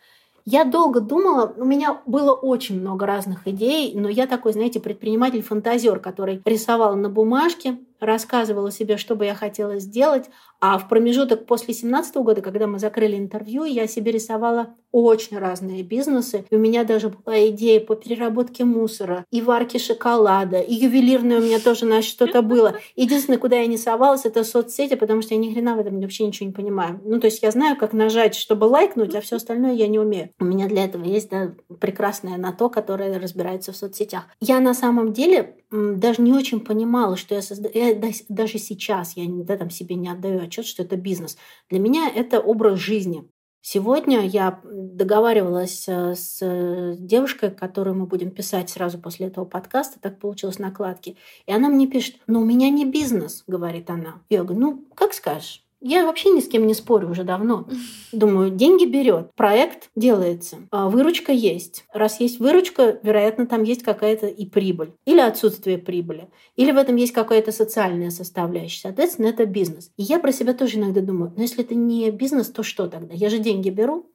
[0.51, 6.01] Я долго думала, у меня было очень много разных идей, но я такой, знаете, предприниматель-фантазер,
[6.01, 10.27] который рисовал на бумажке, рассказывала себе, что бы я хотела сделать,
[10.61, 15.83] а в промежуток после 17 года, когда мы закрыли интервью, я себе рисовала очень разные
[15.83, 16.45] бизнесы.
[16.51, 21.43] И у меня даже была идея по переработке мусора, и варке шоколада, и ювелирное у
[21.43, 22.77] меня тоже на что-то было.
[22.97, 26.27] Единственное, куда я не совалась, это соцсети, потому что я ни хрена в этом вообще
[26.27, 27.01] ничего не понимаю.
[27.05, 30.31] Ну, то есть я знаю, как нажать, чтобы лайкнуть, а все остальное я не умею.
[30.41, 34.25] У меня для этого есть да, прекрасное на то, которое разбирается в соцсетях.
[34.41, 37.73] Я на самом деле даже не очень понимала, что я создаю.
[37.94, 41.37] Даже сейчас я да, там себе не отдаю отчет, что это бизнес.
[41.70, 43.29] Для меня это образ жизни.
[43.61, 50.18] Сегодня я договаривалась э, с девушкой, которую мы будем писать сразу после этого подкаста, так
[50.18, 51.16] получилось накладки.
[51.46, 54.22] И она мне пишет, ну у меня не бизнес, говорит она.
[54.31, 55.67] Я говорю, ну как скажешь.
[55.81, 57.69] Я вообще ни с кем не спорю уже давно.
[58.12, 61.85] Думаю, деньги берет, проект делается, а выручка есть.
[61.93, 64.93] Раз есть выручка, вероятно, там есть какая-то и прибыль.
[65.05, 66.29] Или отсутствие прибыли.
[66.57, 68.81] Или в этом есть какая-то социальная составляющая.
[68.83, 69.91] Соответственно, это бизнес.
[69.97, 73.14] И я про себя тоже иногда думаю, но если это не бизнес, то что тогда?
[73.14, 74.07] Я же деньги беру,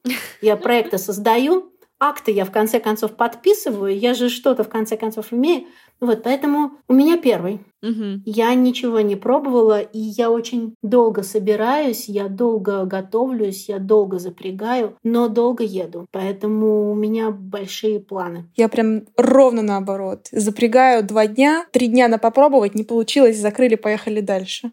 [0.42, 1.72] я проекты создаю,
[2.08, 5.64] акты я в конце концов подписываю, я же что-то в конце концов имею.
[6.00, 7.60] Вот, поэтому у меня первый.
[7.82, 8.22] Угу.
[8.24, 14.96] Я ничего не пробовала, и я очень долго собираюсь, я долго готовлюсь, я долго запрягаю,
[15.02, 16.06] но долго еду.
[16.10, 18.46] Поэтому у меня большие планы.
[18.56, 20.28] Я прям ровно наоборот.
[20.32, 24.70] Запрягаю два дня, три дня на попробовать, не получилось, закрыли, поехали дальше.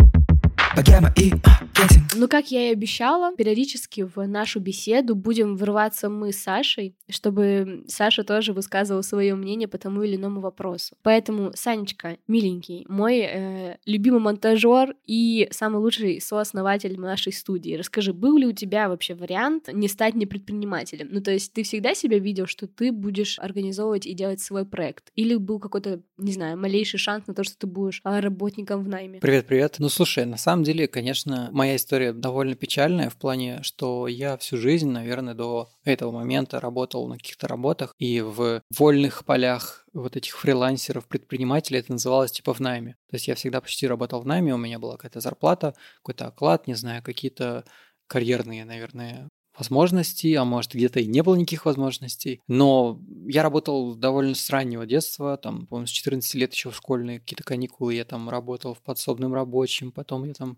[0.75, 1.34] Богема и
[1.81, 2.12] маркетинг.
[2.15, 7.84] Ну, как я и обещала, периодически в нашу беседу будем врываться мы с Сашей, чтобы
[7.88, 10.95] Саша тоже высказывал свое мнение по тому или иному вопросу.
[11.03, 18.38] Поэтому, Санечка, миленький, мой э, любимый монтажер и самый лучший сооснователь нашей студии, расскажи, был
[18.38, 21.10] ли у тебя вообще вариант не стать не предпринимателем?
[21.12, 25.12] Ну, то есть ты всегда себя видел, что ты будешь организовывать и делать свой проект?
[25.15, 28.88] Или был какой-то, не знаю, малейший шанс на то, что ты будешь а, работником в
[28.88, 29.19] найме?
[29.19, 29.75] Привет, привет.
[29.79, 34.58] Ну, слушай, на самом деле, конечно, моя история довольно печальная в плане, что я всю
[34.58, 40.38] жизнь, наверное, до этого момента работал на каких-то работах, и в вольных полях вот этих
[40.38, 42.95] фрилансеров, предпринимателей это называлось типа в найме.
[43.10, 46.67] То есть я всегда почти работал в найме, у меня была какая-то зарплата, какой-то оклад,
[46.67, 47.65] не знаю, какие-то
[48.08, 52.41] карьерные, наверное, возможностей, а может где-то и не было никаких возможностей.
[52.47, 57.19] Но я работал довольно с раннего детства, там, по-моему, с 14 лет еще в школьные
[57.19, 60.57] какие-то каникулы, я там работал в подсобным рабочим, потом я там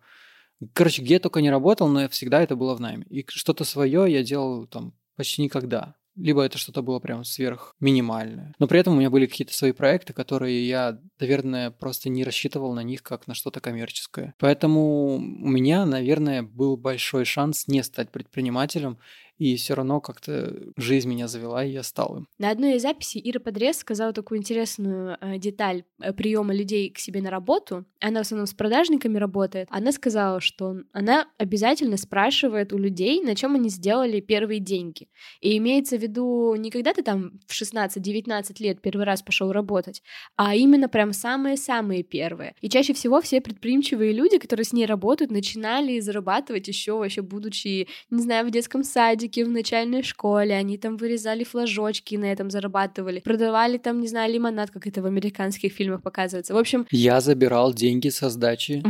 [0.73, 3.05] Короче, где я только не работал, но всегда это было в найме.
[3.09, 8.53] И что-то свое я делал там почти никогда либо это что-то было прям сверх минимальное.
[8.59, 12.73] Но при этом у меня были какие-то свои проекты, которые я, наверное, просто не рассчитывал
[12.73, 14.33] на них как на что-то коммерческое.
[14.39, 18.99] Поэтому у меня, наверное, был большой шанс не стать предпринимателем
[19.37, 22.27] и все равно как-то жизнь меня завела, и я стал им.
[22.37, 26.99] На одной из записей Ира Подрез сказала такую интересную э, деталь э, приема людей к
[26.99, 27.85] себе на работу.
[27.99, 29.67] Она в основном с продажниками работает.
[29.71, 35.09] Она сказала, что она обязательно спрашивает у людей, на чем они сделали первые деньги.
[35.41, 40.01] И имеется в виду не когда ты там в 16-19 лет первый раз пошел работать,
[40.35, 42.55] а именно прям самые-самые первые.
[42.61, 47.87] И чаще всего все предприимчивые люди, которые с ней работают, начинали зарабатывать еще вообще будучи,
[48.09, 52.49] не знаю, в детском саде, садике, в начальной школе, они там вырезали флажочки, на этом
[52.49, 56.53] зарабатывали, продавали там, не знаю, лимонад, как это в американских фильмах показывается.
[56.53, 56.85] В общем...
[56.91, 58.83] Я забирал деньги со сдачи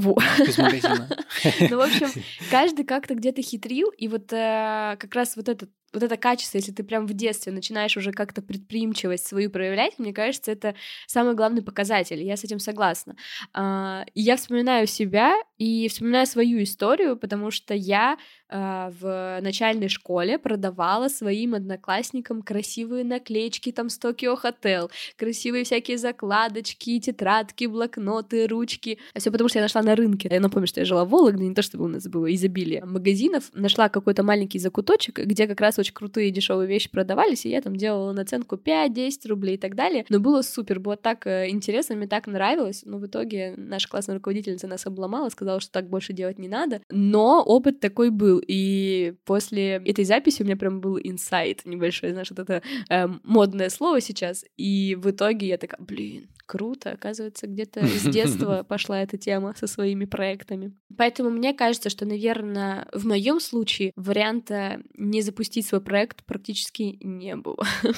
[0.48, 1.10] из магазина.
[1.60, 2.08] Ну, в общем,
[2.52, 6.72] каждый как-то где-то хитрил, и вот э, как раз вот этот вот это качество, если
[6.72, 10.76] ты прям в детстве начинаешь уже как-то предприимчивость свою проявлять, мне кажется, это
[11.08, 12.22] самый главный показатель.
[12.22, 13.16] Я с этим согласна.
[13.54, 18.18] А, я вспоминаю себя и вспоминаю свою историю, потому что я
[18.50, 25.98] а, в начальной школе продавала своим одноклассникам красивые наклеечки там с Токио Хотел, красивые всякие
[25.98, 29.00] закладочки, тетрадки, блокноты, ручки.
[29.16, 30.28] Все потому, что я нашла на рынке.
[30.32, 33.50] Я напомню, что я жила в Вологде, не то чтобы у нас было изобилие магазинов.
[33.54, 37.76] Нашла какой-то маленький закуточек, где как раз очень крутые дешевые вещи продавались, и я там
[37.76, 40.06] делала наценку 5-10 рублей и так далее.
[40.10, 42.84] Но было супер, было так э, интересно, мне так нравилось.
[42.86, 46.82] Но в итоге наша классная руководительница нас обломала, сказала, что так больше делать не надо.
[46.90, 48.42] Но опыт такой был.
[48.46, 53.70] И после этой записи у меня прям был инсайт небольшой, знаешь, вот это э, модное
[53.70, 54.46] слово сейчас.
[54.56, 59.68] И в итоге я такая, блин, круто, оказывается, где-то с детства пошла эта тема со
[59.68, 60.74] своими проектами.
[60.98, 67.36] Поэтому мне кажется, что, наверное, в моем случае варианта не запустить свой проект практически не
[67.36, 67.66] было.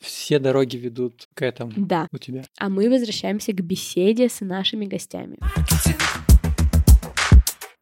[0.00, 2.06] Все дороги ведут к этому Да.
[2.12, 2.44] у тебя.
[2.58, 5.38] А мы возвращаемся к беседе с нашими гостями.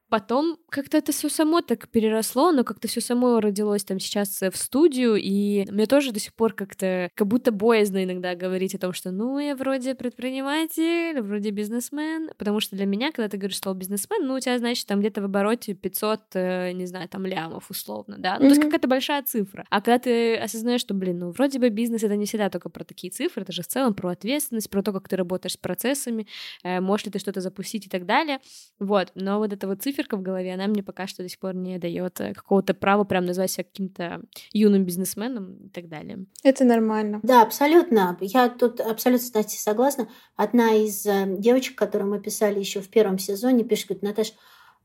[0.08, 4.50] Потом как-то это все само так переросло, но как-то все само родилось там сейчас э,
[4.50, 8.78] в студию, и мне тоже до сих пор как-то как будто боязно иногда говорить о
[8.78, 13.58] том, что ну я вроде предприниматель, вроде бизнесмен, потому что для меня, когда ты говоришь
[13.58, 17.26] слово бизнесмен, ну у тебя значит там где-то в обороте 500, э, не знаю, там
[17.26, 19.64] лямов условно, да, ну то есть какая-то большая цифра.
[19.70, 22.84] А когда ты осознаешь, что, блин, ну вроде бы бизнес это не всегда только про
[22.84, 26.28] такие цифры, это же в целом про ответственность, про то, как ты работаешь с процессами,
[26.62, 28.38] э, можешь ли ты что-то запустить и так далее.
[28.78, 31.54] Вот, но вот эта вот циферка в голове, она мне пока что до сих пор
[31.54, 34.20] не дает э, какого-то права прям назвать себя каким-то
[34.52, 36.26] юным бизнесменом и так далее.
[36.42, 37.20] Это нормально.
[37.22, 38.16] Да, абсолютно.
[38.20, 40.08] Я тут абсолютно, кстати, согласна.
[40.36, 44.32] Одна из э, девочек, которую мы писали еще в первом сезоне, пишет, говорит, Наташа,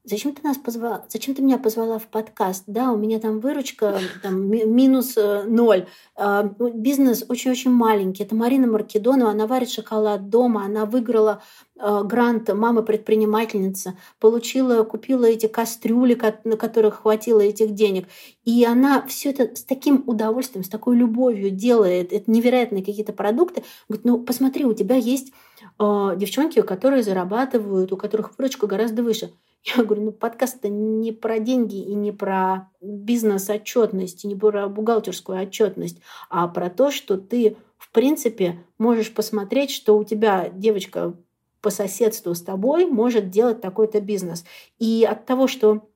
[0.03, 2.63] зачем ты нас позвала, зачем ты меня позвала в подкаст?
[2.67, 5.87] Да, у меня там выручка там, ми- минус э, ноль.
[6.15, 8.23] А, ну, Бизнес очень-очень маленький.
[8.23, 11.43] Это Марина Маркедонова, она варит шоколад дома, она выиграла
[11.79, 18.07] э, грант мамы предпринимательница, получила, купила эти кастрюли, на которых хватило этих денег.
[18.43, 22.11] И она все это с таким удовольствием, с такой любовью делает.
[22.11, 23.63] Это невероятные какие-то продукты.
[23.87, 25.31] Говорит, ну посмотри, у тебя есть
[25.79, 29.31] э, девчонки, которые зарабатывают, у которых выручка гораздо выше.
[29.63, 34.67] Я говорю, ну подкаст это не про деньги и не про бизнес-отчетность, и не про
[34.67, 41.15] бухгалтерскую отчетность, а про то, что ты, в принципе, можешь посмотреть, что у тебя девочка
[41.61, 44.45] по соседству с тобой может делать такой-то бизнес.
[44.79, 45.87] И от того, что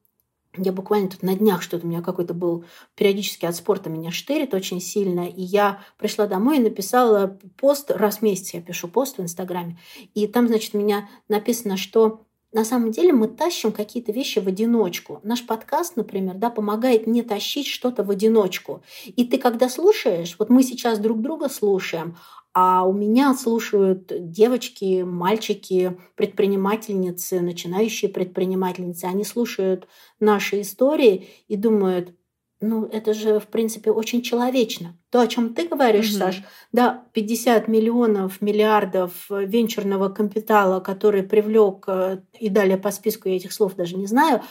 [0.58, 4.54] я буквально тут на днях что-то у меня какой-то был периодически от спорта меня штырит
[4.54, 9.18] очень сильно, и я пришла домой и написала пост, раз в месяц я пишу пост
[9.18, 9.78] в Инстаграме,
[10.14, 12.25] и там, значит, у меня написано, что
[12.56, 15.20] на самом деле мы тащим какие-то вещи в одиночку.
[15.24, 18.82] Наш подкаст, например, да, помогает не тащить что-то в одиночку.
[19.06, 22.16] И ты когда слушаешь, вот мы сейчас друг друга слушаем,
[22.54, 29.04] а у меня слушают девочки, мальчики, предпринимательницы, начинающие предпринимательницы.
[29.04, 29.90] Они слушают
[30.22, 32.16] наши истории и думают,
[32.62, 34.98] ну, это же, в принципе, очень человечно.
[35.10, 36.20] То, о чем ты говоришь, Мгм.
[36.20, 43.30] Саш, да, 50 миллионов, миллиардов э, венчурного капитала, который привлек, э, и далее по списку
[43.30, 44.42] я этих слов даже не знаю,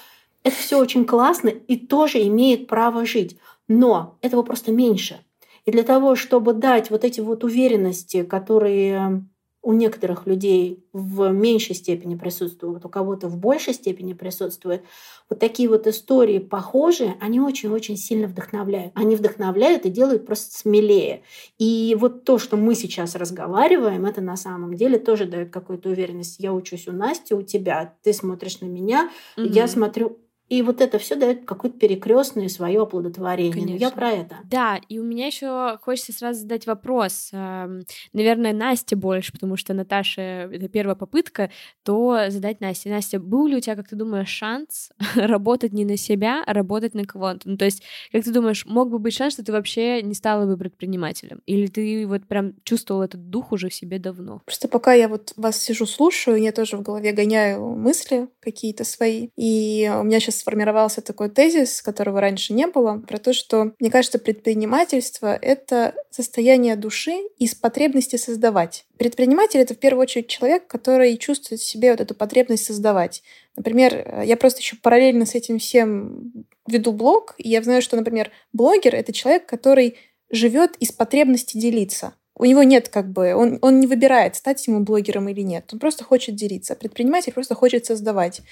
[0.42, 3.38] это все очень классно и тоже имеет право жить.
[3.68, 5.20] Но этого просто меньше.
[5.64, 9.24] И для того, чтобы дать вот эти вот уверенности, которые
[9.64, 14.82] у некоторых людей в меньшей степени присутствуют, у кого-то в большей степени присутствуют,
[15.30, 18.92] вот такие вот истории похожие, они очень-очень сильно вдохновляют.
[18.94, 21.22] Они вдохновляют и делают просто смелее.
[21.58, 26.36] И вот то, что мы сейчас разговариваем, это на самом деле тоже дает какую-то уверенность.
[26.38, 29.68] Я учусь у Насти, у тебя, ты смотришь на меня, я Мгм.
[29.68, 30.18] смотрю.
[30.48, 33.66] И вот это все дает какое-то перекрестное свое оплодотворение.
[33.66, 33.96] Ну, я Конечно.
[33.96, 34.36] про это.
[34.44, 37.30] Да, и у меня еще хочется сразу задать вопрос.
[37.32, 41.50] эм, Наверное, Насте больше, потому что Наташа это первая попытка,
[41.82, 42.90] то задать Насте.
[42.90, 46.94] Настя, был ли у тебя, как ты думаешь, шанс работать не на себя, а работать
[46.94, 47.40] на кого-то?
[47.48, 50.46] Ну, то есть, как ты думаешь, мог бы быть шанс, что ты вообще не стала
[50.46, 51.40] бы предпринимателем?
[51.46, 54.42] Или ты вот прям чувствовал этот дух уже в себе давно?
[54.44, 59.28] Просто пока я вот вас сижу, слушаю, я тоже в голове гоняю мысли какие-то свои.
[59.36, 63.90] И у меня сейчас сформировался такой тезис, которого раньше не было, про то, что, мне
[63.90, 68.84] кажется, предпринимательство— это состояние души из потребности создавать.
[68.98, 73.22] Предприниматель— это в первую очередь человек, который чувствует в себе вот эту потребность создавать.
[73.56, 76.32] Например, я просто еще параллельно с этим всем
[76.66, 79.96] веду блог, и я знаю, что, например, блогер— это человек, который
[80.30, 82.14] живет из потребности делиться.
[82.36, 85.70] У него нет как бы, он, он не выбирает, стать ему блогером или нет.
[85.72, 86.74] Он просто хочет делиться.
[86.74, 88.42] Предприниматель просто хочет создавать.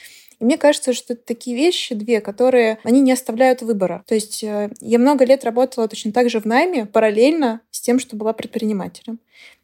[0.43, 4.03] И мне кажется, что это такие вещи, две, которые, они не оставляют выбора.
[4.09, 8.01] То есть э, я много лет работала точно так же в найме, параллельно с тем,
[8.01, 9.21] что была предпринимателем.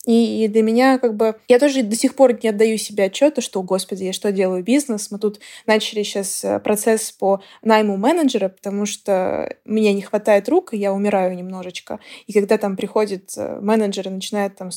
[0.06, 1.34] И для меня как бы...
[1.48, 5.10] Я тоже до сих пор не отдаю себе отчета, что, господи, я что делаю бизнес?
[5.10, 10.76] Мы тут начали сейчас процесс по найму менеджера, потому что мне не хватает рук, и
[10.76, 11.98] я умираю немножечко.
[12.28, 14.70] И когда там приходит менеджер и начинает там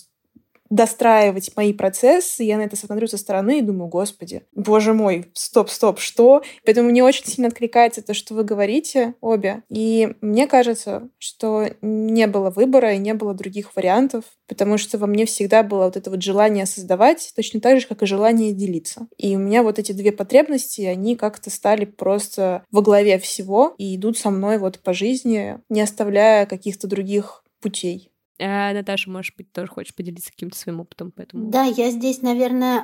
[0.72, 5.70] достраивать мои процессы, я на это смотрю со стороны и думаю, господи, боже мой, стоп,
[5.70, 6.42] стоп, что?
[6.66, 9.64] Поэтому мне очень сильно откликается то, что вы говорите обе.
[9.70, 15.08] И мне кажется, что не было выбора и не было других вариантов, потому что во
[15.08, 19.08] мне всегда было вот это вот желание создавать, точно так же, как и желание делиться.
[19.18, 23.96] И у меня вот эти две потребности, они как-то стали просто во главе всего и
[23.96, 28.11] идут со мной вот по жизни, не оставляя каких-то других путей.
[28.42, 31.12] А, Наташа, может быть, тоже хочешь поделиться каким-то своим опытом?
[31.16, 31.50] Поэтому...
[31.52, 32.84] Да, я здесь, наверное,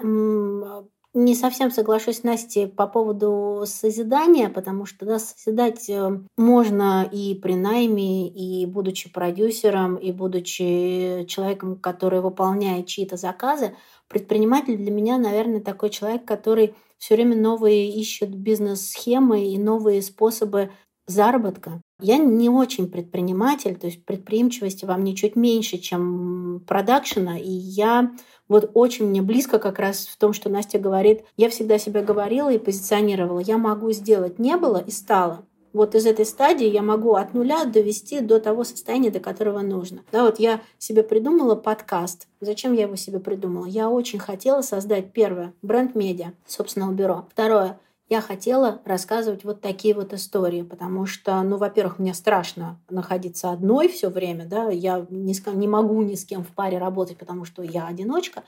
[1.13, 7.33] не совсем соглашусь с Настей по поводу созидания, потому что да, созидать э, можно и
[7.33, 13.75] при найме, и будучи продюсером, и будучи человеком, который выполняет чьи-то заказы.
[14.07, 20.71] Предприниматель для меня, наверное, такой человек, который все время новые ищет бизнес-схемы и новые способы
[21.07, 21.81] заработка.
[21.99, 28.11] Я не очень предприниматель, то есть предприимчивости во мне чуть меньше, чем продакшена, и я
[28.47, 32.53] вот очень мне близко как раз в том, что Настя говорит, я всегда себя говорила
[32.53, 35.43] и позиционировала, я могу сделать не было и стало.
[35.73, 40.03] Вот из этой стадии я могу от нуля довести до того состояния, до которого нужно.
[40.11, 42.27] Да, вот я себе придумала подкаст.
[42.41, 43.65] Зачем я его себе придумала?
[43.65, 47.27] Я очень хотела создать первое бренд-медиа собственного бюро.
[47.31, 47.79] Второе
[48.09, 53.89] я хотела рассказывать вот такие вот истории, потому что, ну, во-первых, мне страшно находиться одной
[53.89, 57.43] все время, да, я ни с, не могу ни с кем в паре работать, потому
[57.43, 58.43] что я одиночка,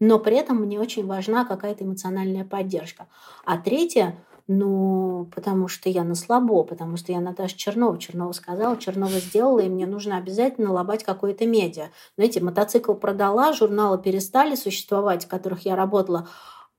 [0.00, 3.06] но при этом мне очень важна какая-то эмоциональная поддержка.
[3.44, 7.98] А третье, ну, потому что я на слабо, потому что я Наташа Чернова.
[7.98, 11.90] Чернова сказала, Чернова сделала, и мне нужно обязательно лобать какое-то медиа.
[12.16, 16.28] Знаете, мотоцикл продала, журналы перестали существовать, в которых я работала,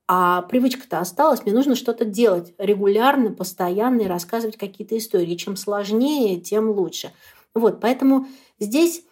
[0.06, 5.36] а привычка-то осталась, мне нужно что-то делать регулярно, постоянно и рассказывать какие-то истории.
[5.36, 7.12] Чем сложнее, тем лучше.
[7.54, 8.26] Вот, поэтому
[8.58, 9.04] здесь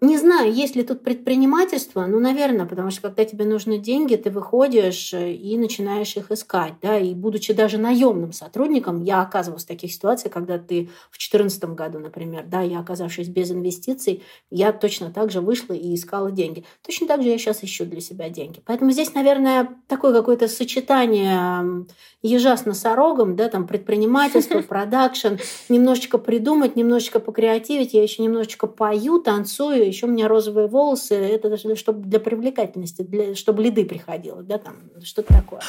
[0.00, 4.30] не знаю, есть ли тут предпринимательство, ну, наверное, потому что когда тебе нужны деньги, ты
[4.30, 9.68] выходишь э, и начинаешь их искать, да, и будучи даже наемным сотрудником, я оказывалась в
[9.68, 15.10] таких ситуациях, когда ты в 2014 году, например, да, я оказавшись без инвестиций, я точно
[15.10, 16.64] так же вышла и искала деньги.
[16.86, 18.62] Точно так же я сейчас ищу для себя деньги.
[18.66, 21.86] Поэтому здесь, наверное, такое какое-то сочетание
[22.22, 25.34] ежа с носорогом, да, там предпринимательство, продакшн,
[25.68, 31.48] немножечко придумать, немножечко покреативить, я еще немножечко пою, танцую, еще у меня розовые волосы, это
[31.50, 35.60] даже чтобы для привлекательности, для, чтобы лиды приходило, да, там, что-то такое.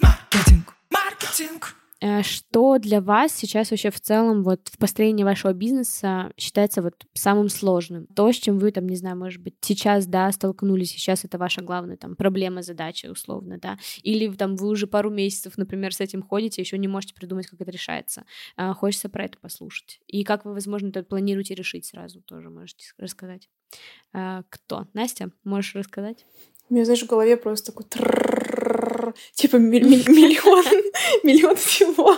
[0.00, 1.74] Маркетинг, маркетинг.
[2.04, 7.06] Э, что для вас сейчас вообще в целом вот в построении вашего бизнеса считается вот
[7.14, 8.06] самым сложным?
[8.08, 11.62] То, с чем вы там, не знаю, может быть, сейчас, да, столкнулись, сейчас это ваша
[11.62, 13.78] главная там проблема, задача, условно, да?
[14.02, 17.62] Или там вы уже пару месяцев, например, с этим ходите, еще не можете придумать, как
[17.62, 18.26] это решается.
[18.58, 20.00] Э, хочется про это послушать.
[20.06, 23.48] И как вы, возможно, это планируете решить сразу, тоже можете рассказать.
[24.12, 24.88] Э, кто?
[24.92, 26.26] Настя, можешь рассказать?
[26.68, 27.86] У меня, знаешь, в голове просто такой
[29.34, 30.64] типа миллион,
[31.22, 32.16] миллион всего.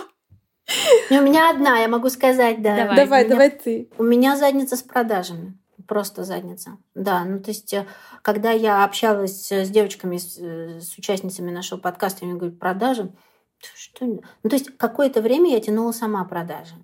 [1.09, 2.75] Не, у меня одна, я могу сказать, да.
[2.75, 3.89] Давай, давай, меня, давай ты.
[3.97, 5.57] У меня задница с продажами.
[5.87, 6.77] Просто задница.
[6.95, 7.85] Да, ну то есть, э,
[8.21, 13.13] когда я общалась с девочками, с, э, с участницами нашего подкаста, они говорят, продажи?
[13.59, 14.05] Что?
[14.05, 16.75] Ну то есть, какое-то время я тянула сама продажи.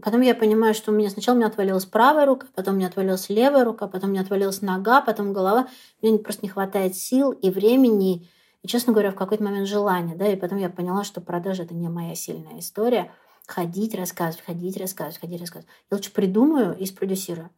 [0.00, 2.88] Потом я понимаю, что у меня сначала у меня отвалилась правая рука, потом у меня
[2.88, 5.68] отвалилась левая рука, потом у меня отвалилась нога, потом голова.
[6.00, 8.28] Мне просто не хватает сил и времени,
[8.62, 11.74] и, честно говоря, в какой-то момент желания, да, и потом я поняла, что продажа– это
[11.74, 13.12] не моя сильная история.
[13.46, 15.68] Ходить, рассказывать, ходить, рассказывать, ходить, рассказывать.
[15.90, 17.50] Я лучше придумаю и спродюсирую.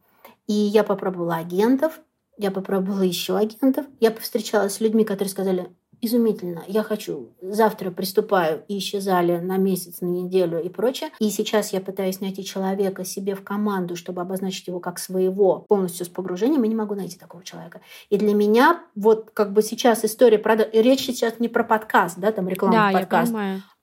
[0.47, 1.99] И я попробовала агентов,
[2.37, 3.85] я попробовала еще агентов.
[3.99, 5.69] Я повстречалась с людьми, которые сказали,
[6.01, 6.63] изумительно.
[6.67, 11.09] Я хочу, завтра приступаю, и исчезали на месяц, на неделю и прочее.
[11.19, 16.05] И сейчас я пытаюсь найти человека себе в команду, чтобы обозначить его как своего полностью
[16.05, 17.81] с погружением, и не могу найти такого человека.
[18.09, 20.67] И для меня вот как бы сейчас история продаж...
[20.73, 23.33] Речь сейчас не про подкаст, да, там рекламный да, подкаст,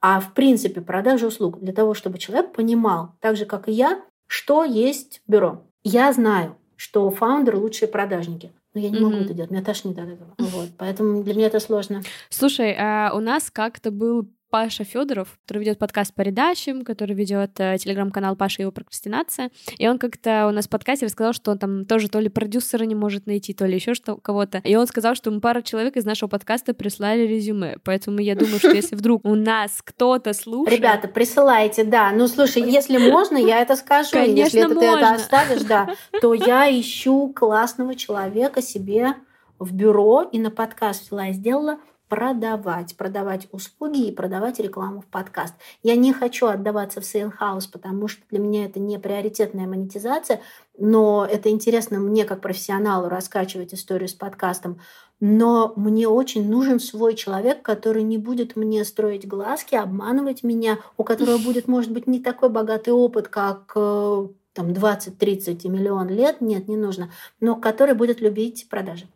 [0.00, 4.02] а в принципе продажа услуг для того, чтобы человек понимал, так же, как и я,
[4.26, 5.62] что есть бюро.
[5.84, 8.50] Я знаю, что фаундеры лучшие продажники.
[8.74, 9.00] Но я не mm-hmm.
[9.02, 10.34] могу это делать, меня тошнит от этого.
[10.38, 12.02] Вот, поэтому для меня это сложно.
[12.28, 17.58] Слушай, а у нас как-то был Паша Федоров, который ведет подкаст по передачам, который ведет
[17.58, 19.50] э, телеграм-канал Паша и его прокрастинация.
[19.78, 22.84] И он как-то у нас в подкасте рассказал, что он там тоже то ли продюсера
[22.84, 24.58] не может найти, то ли еще что кого-то.
[24.58, 27.78] И он сказал, что ему пара человек из нашего подкаста прислали резюме.
[27.82, 30.78] Поэтому я думаю, что если вдруг у нас кто-то слушает...
[30.78, 32.12] Ребята, присылайте, да.
[32.12, 34.10] Ну, слушай, если можно, я это скажу.
[34.12, 39.14] Конечно, если это ты это оставишь, да, то я ищу классного человека себе
[39.58, 41.78] в бюро и на подкаст взяла и сделала
[42.12, 45.54] продавать, продавать услуги и продавать рекламу в подкаст.
[45.82, 50.42] Я не хочу отдаваться в sales house, потому что для меня это не приоритетная монетизация,
[50.76, 54.78] но это интересно мне как профессионалу раскачивать историю с подкастом.
[55.20, 61.04] Но мне очень нужен свой человек, который не будет мне строить глазки, обманывать меня, у
[61.04, 66.42] которого будет, может быть, не такой богатый опыт, как э, там 20-30 и миллион лет,
[66.42, 67.10] нет, не нужно,
[67.40, 69.06] но который будет любить продажи.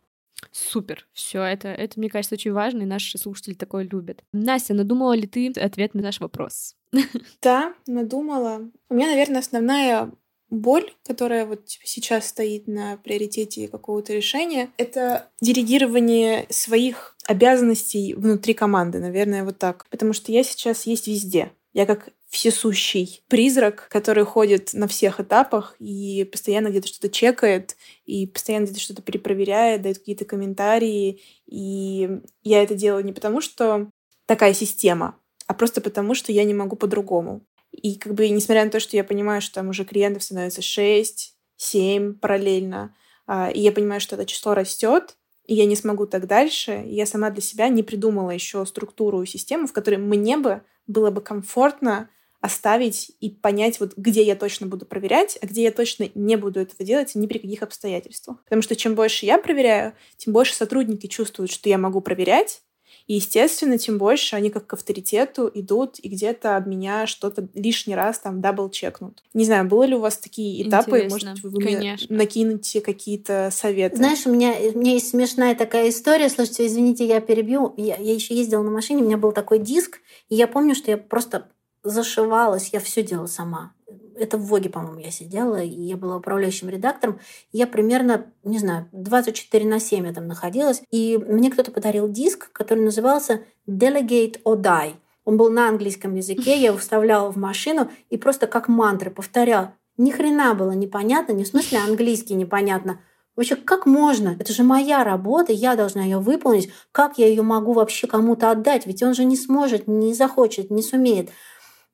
[0.57, 1.07] Супер.
[1.13, 4.23] Все, это, это, мне кажется, очень важно, и наши слушатели такое любят.
[4.33, 6.75] Настя, надумала ли ты ответ на наш вопрос?
[7.41, 8.69] Да, надумала.
[8.89, 10.11] У меня, наверное, основная
[10.49, 18.53] боль, которая вот типа, сейчас стоит на приоритете какого-то решения, это делегирование своих обязанностей внутри
[18.53, 19.85] команды, наверное, вот так.
[19.91, 21.51] Потому что я сейчас есть везде.
[21.73, 27.75] Я как всесущий призрак, который ходит на всех этапах и постоянно где-то что-то чекает,
[28.05, 31.19] и постоянно где-то что-то перепроверяет, дает какие-то комментарии.
[31.47, 32.07] И
[32.43, 33.89] я это делаю не потому, что
[34.27, 35.17] такая система,
[35.47, 37.43] а просто потому, что я не могу по-другому.
[37.71, 41.35] И как бы, несмотря на то, что я понимаю, что там уже клиентов становится 6,
[41.55, 45.17] 7 параллельно, а, и я понимаю, что это число растет,
[45.47, 49.25] и я не смогу так дальше, я сама для себя не придумала еще структуру и
[49.25, 52.11] систему, в которой мне бы было бы комфортно
[52.41, 56.59] оставить и понять, вот где я точно буду проверять, а где я точно не буду
[56.59, 58.43] этого делать ни при каких обстоятельствах.
[58.43, 62.61] Потому что чем больше я проверяю, тем больше сотрудники чувствуют, что я могу проверять,
[63.07, 67.95] и, естественно, тем больше они как к авторитету идут и где-то об меня что-то лишний
[67.95, 69.23] раз там дабл-чекнут.
[69.33, 70.99] Не знаю, было ли у вас такие этапы?
[70.99, 71.29] Интересно.
[71.29, 72.07] Может, вы Конечно.
[72.09, 73.95] мне накинете какие-то советы?
[73.95, 76.29] Знаешь, у меня, у меня есть смешная такая история.
[76.29, 77.73] Слушайте, извините, я перебью.
[77.77, 80.91] Я, я еще ездила на машине, у меня был такой диск, и я помню, что
[80.91, 81.49] я просто
[81.89, 83.73] зашивалась, я все делала сама.
[84.15, 87.19] Это в Воге, по-моему, я сидела, и я была управляющим редактором.
[87.51, 90.81] Я примерно, не знаю, 24 на 7 я там находилась.
[90.91, 94.95] И мне кто-то подарил диск, который назывался «Delegate or Die».
[95.23, 99.73] Он был на английском языке, я его вставляла в машину и просто как мантры повторяла.
[99.97, 102.99] Ни хрена было непонятно, не в смысле английский непонятно,
[103.37, 104.35] Вообще, как можно?
[104.39, 106.71] Это же моя работа, я должна ее выполнить.
[106.91, 108.87] Как я ее могу вообще кому-то отдать?
[108.87, 111.29] Ведь он же не сможет, не захочет, не сумеет.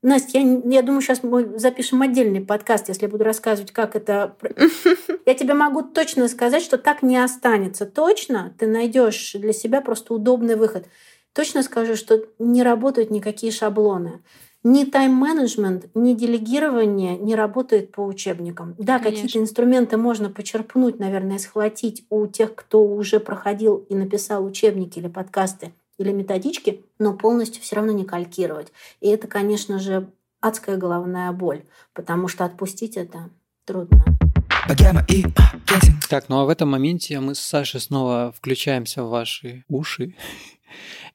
[0.03, 4.35] Настя, я, я думаю, сейчас мы запишем отдельный подкаст, если я буду рассказывать, как это...
[5.25, 7.85] Я тебе могу точно сказать, что так не останется.
[7.85, 10.85] Точно ты найдешь для себя просто удобный выход.
[11.31, 14.21] Точно скажу, что не работают никакие шаблоны
[14.63, 18.75] ни тайм-менеджмент, ни делегирование не работает по учебникам.
[18.77, 24.99] Да, какие-то инструменты можно почерпнуть, наверное, схватить у тех, кто уже проходил и написал учебники
[24.99, 28.71] или подкасты или методички, но полностью все равно не калькировать.
[28.99, 30.09] И это, конечно же,
[30.41, 31.63] адская головная боль,
[31.93, 33.29] потому что отпустить это
[33.65, 34.03] трудно.
[36.09, 40.15] Так, ну а в этом моменте мы с Сашей снова включаемся в ваши уши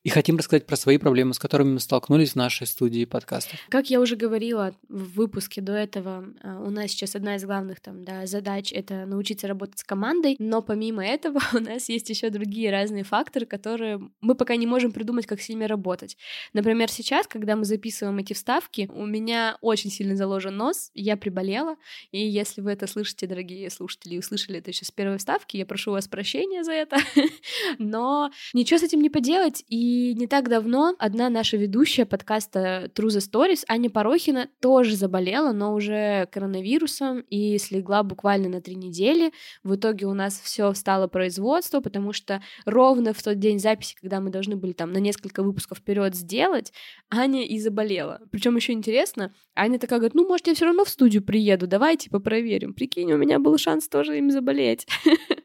[0.04, 3.58] и хотим рассказать про свои проблемы, с которыми мы столкнулись в нашей студии подкастов.
[3.68, 7.80] Как я уже говорила в выпуске до этого, э, у нас сейчас одна из главных
[7.80, 12.30] там, да, задач— это научиться работать с командой, но помимо этого у нас есть еще
[12.30, 16.16] другие разные факторы, которые мы пока не можем придумать, как с ними работать.
[16.52, 21.76] Например, сейчас, когда мы записываем эти вставки, у меня очень сильно заложен нос, я приболела,
[22.12, 25.66] и если вы это слышите, дорогие слушатели, и услышали это еще с первой вставки, я
[25.66, 26.98] прошу вас прощения за это,
[27.78, 32.90] но ничего с этим не поделать, и и не так давно одна наша ведущая подкаста
[32.94, 38.74] True the Stories, Аня Порохина, тоже заболела, но уже коронавирусом и слегла буквально на три
[38.74, 39.32] недели.
[39.64, 44.20] В итоге у нас все встало производство, потому что ровно в тот день записи, когда
[44.20, 46.70] мы должны были там на несколько выпусков вперед сделать,
[47.08, 48.20] Аня и заболела.
[48.30, 52.10] Причем еще интересно, Аня такая говорит, ну, может, я все равно в студию приеду, давайте
[52.10, 52.74] проверим.
[52.74, 54.86] Прикинь, у меня был шанс тоже им заболеть.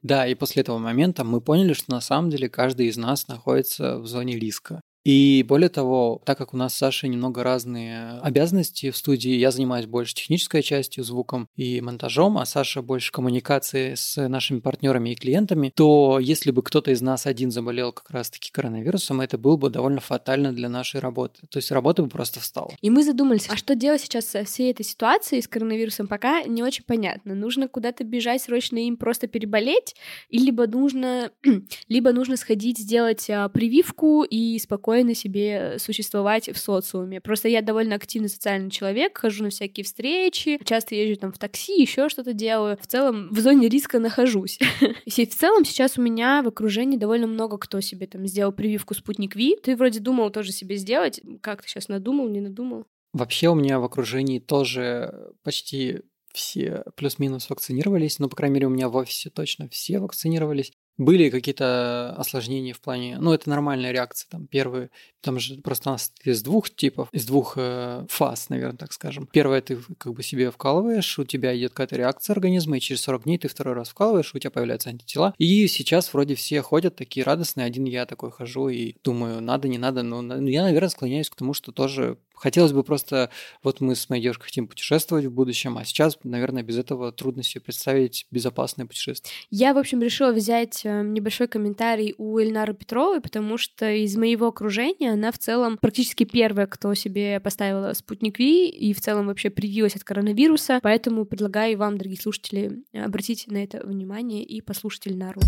[0.02, 4.00] Да, и после этого момента мы поняли, что на самом деле каждый из нас находится
[4.00, 4.82] в зоне риска.
[5.04, 9.52] И более того, так как у нас с Сашей немного разные обязанности в студии, я
[9.52, 15.16] занимаюсь больше технической частью, звуком и монтажом, а Саша больше коммуникации с нашими партнерами и
[15.16, 19.70] клиентами, то если бы кто-то из нас один заболел как раз-таки коронавирусом, это было бы
[19.70, 21.42] довольно фатально для нашей работы.
[21.50, 22.72] То есть работа бы просто встала.
[22.82, 26.64] И мы задумались, а что делать сейчас со всей этой ситуацией с коронавирусом, пока не
[26.64, 27.36] очень понятно.
[27.36, 29.96] Нужно куда-то бежать срочно им просто переболеть,
[30.30, 31.32] или либо нужно,
[31.88, 37.20] либо нужно сходить сделать а, прививку и спокойно спокойно себе существовать в социуме.
[37.20, 41.82] Просто я довольно активный социальный человек, хожу на всякие встречи, часто езжу там в такси,
[41.82, 42.78] еще что-то делаю.
[42.80, 44.60] В целом в зоне риска нахожусь.
[45.06, 48.94] И в целом сейчас у меня в окружении довольно много кто себе там сделал прививку
[48.94, 49.56] Спутник Ви.
[49.56, 51.20] Ты вроде думал тоже себе сделать.
[51.42, 52.86] Как ты сейчас надумал, не надумал?
[53.14, 56.02] Вообще у меня в окружении тоже почти
[56.34, 60.72] все плюс-минус вакцинировались, ну, по крайней мере, у меня в офисе точно все вакцинировались.
[60.98, 64.90] Были какие-то осложнения в плане, ну, это нормальная реакция, там, первые,
[65.22, 69.28] там же нас из двух типов, из двух э, фаз, наверное, так скажем.
[69.32, 73.24] Первое, ты как бы себе вкалываешь, у тебя идет какая-то реакция организма, и через 40
[73.24, 75.34] дней ты второй раз вкалываешь, у тебя появляются антитела.
[75.38, 79.78] И сейчас вроде все ходят такие радостные, один я такой хожу и думаю, надо, не
[79.78, 83.30] надо, но я, наверное, склоняюсь к тому, что тоже Хотелось бы просто,
[83.62, 87.42] вот мы с моей девушкой хотим путешествовать в будущем, а сейчас, наверное, без этого трудно
[87.42, 89.32] себе представить безопасное путешествие.
[89.50, 95.12] Я, в общем, решила взять небольшой комментарий у Эльнары Петровой, потому что из моего окружения
[95.14, 99.96] она в целом практически первая, кто себе поставила спутник Ви и в целом вообще привилась
[99.96, 105.42] от коронавируса, поэтому предлагаю вам, дорогие слушатели, обратить на это внимание и послушать Эльнару.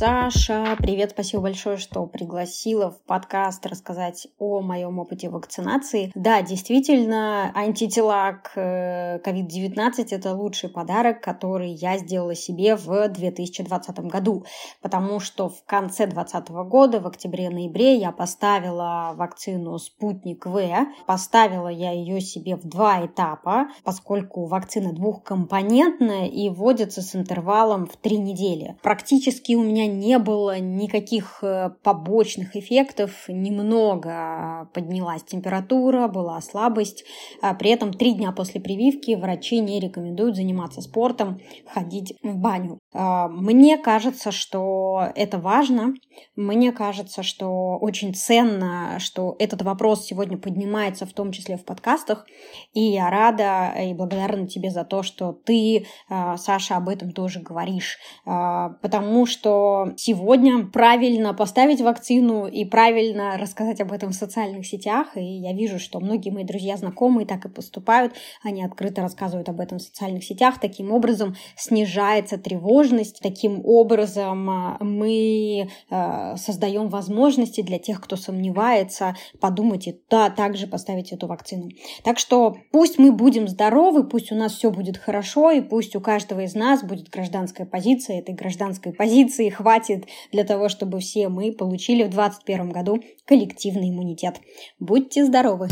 [0.00, 6.10] Саша, привет, спасибо большое, что пригласила в подкаст рассказать о моем опыте вакцинации.
[6.14, 13.98] Да, действительно, антитела к COVID-19 э,– это лучший подарок, который я сделала себе в 2020
[14.06, 14.46] году,
[14.80, 20.66] потому что в конце 2020 года, в октябре-ноябре, я поставила вакцину «Спутник В».
[21.06, 27.98] Поставила я ее себе в два этапа, поскольку вакцина двухкомпонентная и вводится с интервалом в
[27.98, 28.78] три недели.
[28.80, 37.04] Практически у меня не было никаких э, побочных эффектов, немного поднялась температура, была слабость.
[37.40, 42.79] А при этом три дня после прививки врачи не рекомендуют заниматься спортом, ходить в баню.
[42.92, 45.94] А, мне кажется, что это важно.
[46.36, 52.26] Мне кажется, что очень ценно, что этот вопрос сегодня поднимается, в том числе в подкастах.
[52.72, 57.40] И я рада и благодарна тебе за то, что ты, а, Саша, об этом тоже
[57.40, 57.98] говоришь.
[58.24, 65.16] Потому что сегодня правильно поставить вакцину и правильно рассказать об этом в социальных сетях.
[65.16, 68.14] И я вижу, что многие мои друзья, знакомые так и поступают.
[68.42, 70.60] Они открыто рассказывают об этом в социальных сетях.
[70.60, 72.36] Таким образом снижается
[72.80, 73.20] тревожность.
[73.22, 80.66] Таким образом а, мы а, создаем возможности для тех, кто сомневается, подумать и да, также
[80.66, 81.68] поставить эту вакцину.
[82.04, 86.00] Так что пусть мы будем здоровы, пусть у нас все будет хорошо, и пусть у
[86.00, 88.20] каждого из нас будет гражданская позиция.
[88.20, 94.40] Этой гражданской позиции хватит для того, чтобы все мы получили в 2021 году коллективный иммунитет.
[94.78, 95.68] Будьте здоровы!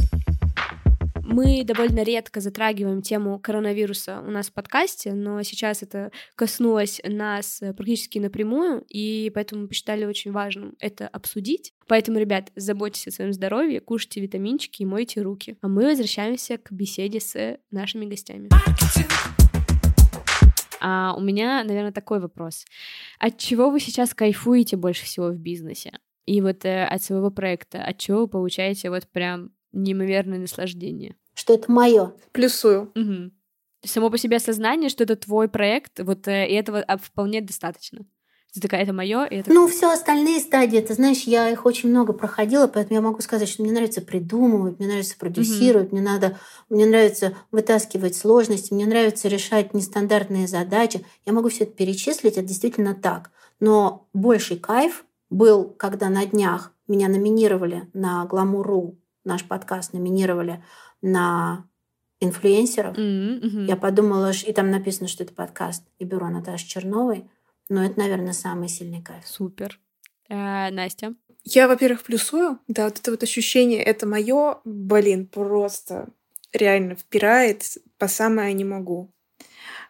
[1.30, 7.62] Мы довольно редко затрагиваем тему коронавируса у нас в подкасте, но сейчас это коснулось нас
[7.76, 11.74] практически напрямую, и поэтому мы посчитали очень важным это обсудить.
[11.86, 15.58] Поэтому, ребят, заботьтесь о своем здоровье, кушайте витаминчики и мойте руки.
[15.60, 18.48] А мы возвращаемся к беседе с нашими гостями.
[20.80, 22.64] А у меня, наверное, такой вопрос.
[23.18, 25.92] От чего вы сейчас кайфуете больше всего в бизнесе?
[26.24, 31.16] И вот э, от своего проекта, от чего вы получаете вот прям неимоверное наслаждение?
[31.34, 32.14] Что это мое.
[32.32, 32.92] Плюсую.
[32.94, 33.32] Угу.
[33.84, 38.04] Само по себе осознание, что это твой проект, вот э, и этого вполне достаточно.
[38.52, 39.52] Ты такая, это мое, и это...
[39.52, 43.48] Ну, все остальные стадии, ты знаешь, я их очень много проходила, поэтому я могу сказать,
[43.48, 45.92] что мне нравится придумывать, мне нравится продюсировать, mm-hmm.
[45.92, 46.38] мне надо,
[46.70, 51.04] мне нравится вытаскивать сложности, мне нравится решать нестандартные задачи.
[51.26, 53.30] Я могу все это перечислить, это действительно так.
[53.60, 58.96] Но больший кайф был, когда на днях меня номинировали на Гламуру,
[59.28, 60.64] наш подкаст номинировали
[61.02, 61.68] на
[62.20, 62.96] инфлюенсеров.
[62.96, 63.66] Mm-hmm.
[63.66, 67.30] Я подумала, и там написано, что это подкаст и бюро Наташи Черновой.
[67.68, 69.26] Но это, наверное, самый сильный кайф.
[69.26, 69.78] Супер.
[70.28, 71.14] А, Настя?
[71.44, 72.58] Я, во-первых, плюсую.
[72.66, 76.08] Да, вот это вот ощущение, это мое, блин, просто
[76.52, 77.62] реально впирает
[77.98, 79.12] по самое не могу.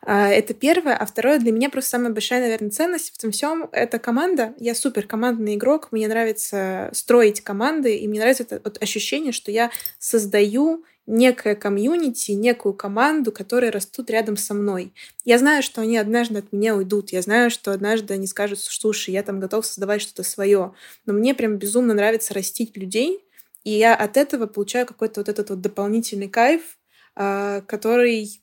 [0.03, 0.97] А, это первое.
[0.97, 4.55] А второе, для меня просто самая большая, наверное, ценность в этом всем— это команда.
[4.59, 9.51] Я супер командный игрок, мне нравится строить команды, и мне нравится это вот ощущение, что
[9.51, 14.93] я создаю некое комьюнити, некую команду, которые растут рядом со мной.
[15.25, 17.11] Я знаю, что они однажды от меня уйдут.
[17.11, 20.75] Я знаю, что однажды они скажут, слушай, я там готов создавать что-то свое.
[21.07, 23.25] Но мне прям безумно нравится растить людей,
[23.65, 26.79] и я от этого получаю какой-то вот этот вот дополнительный кайф,
[27.17, 28.43] а, который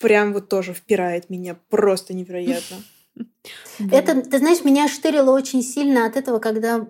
[0.00, 2.78] прям вот тоже впирает меня просто невероятно.
[3.92, 6.86] Это, ты знаешь, меня штырило очень сильно от этого, когда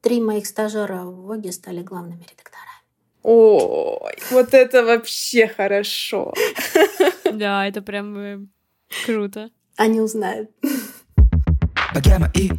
[0.00, 2.64] три моих стажера в ВОГе стали главными редакторами.
[3.22, 6.34] Ой, вот это вообще хорошо.
[7.32, 8.38] Да, это прям э,
[9.06, 9.50] круто.
[9.76, 10.50] Они узнают.
[12.34, 12.50] И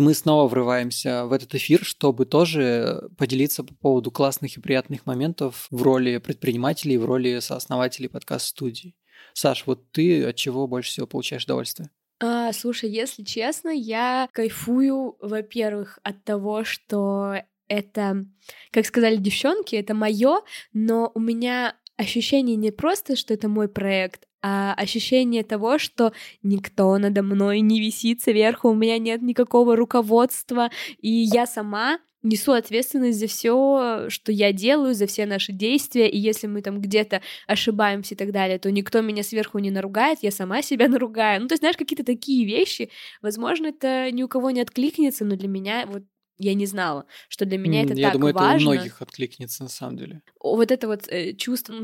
[0.00, 5.66] мы снова врываемся в этот эфир, чтобы тоже поделиться по поводу классных и приятных моментов
[5.70, 8.94] в роли предпринимателей, в роли сооснователей подкаст-студии.
[9.32, 11.90] Саш, вот ты от чего больше всего получаешь удовольствие?
[12.18, 17.34] А, слушай, если честно, я кайфую, во-первых, от того, что
[17.68, 18.24] это,
[18.70, 20.40] как сказали девчонки, это мое,
[20.72, 26.96] но у меня ощущение не просто, что это мой проект, а ощущение того, что никто
[26.98, 30.70] надо мной не висит сверху, у меня нет никакого руководства,
[31.00, 36.18] и я сама несу ответственность за все, что я делаю, за все наши действия, и
[36.18, 40.30] если мы там где-то ошибаемся и так далее, то никто меня сверху не наругает, я
[40.30, 41.42] сама себя наругаю.
[41.42, 42.90] Ну, то есть, знаешь, какие-то такие вещи,
[43.22, 46.02] возможно, это ни у кого не откликнется, но для меня вот
[46.38, 48.56] я не знала, что для меня это я так думаю, важно.
[48.56, 50.22] это у многих откликнется на самом деле.
[50.40, 51.74] Вот это вот э, чувство...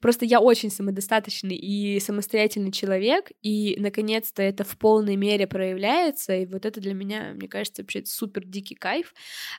[0.00, 6.46] Просто я очень самодостаточный и самостоятельный человек, и, наконец-то, это в полной мере проявляется, и
[6.46, 9.14] вот это для меня, мне кажется, вообще супер дикий кайф.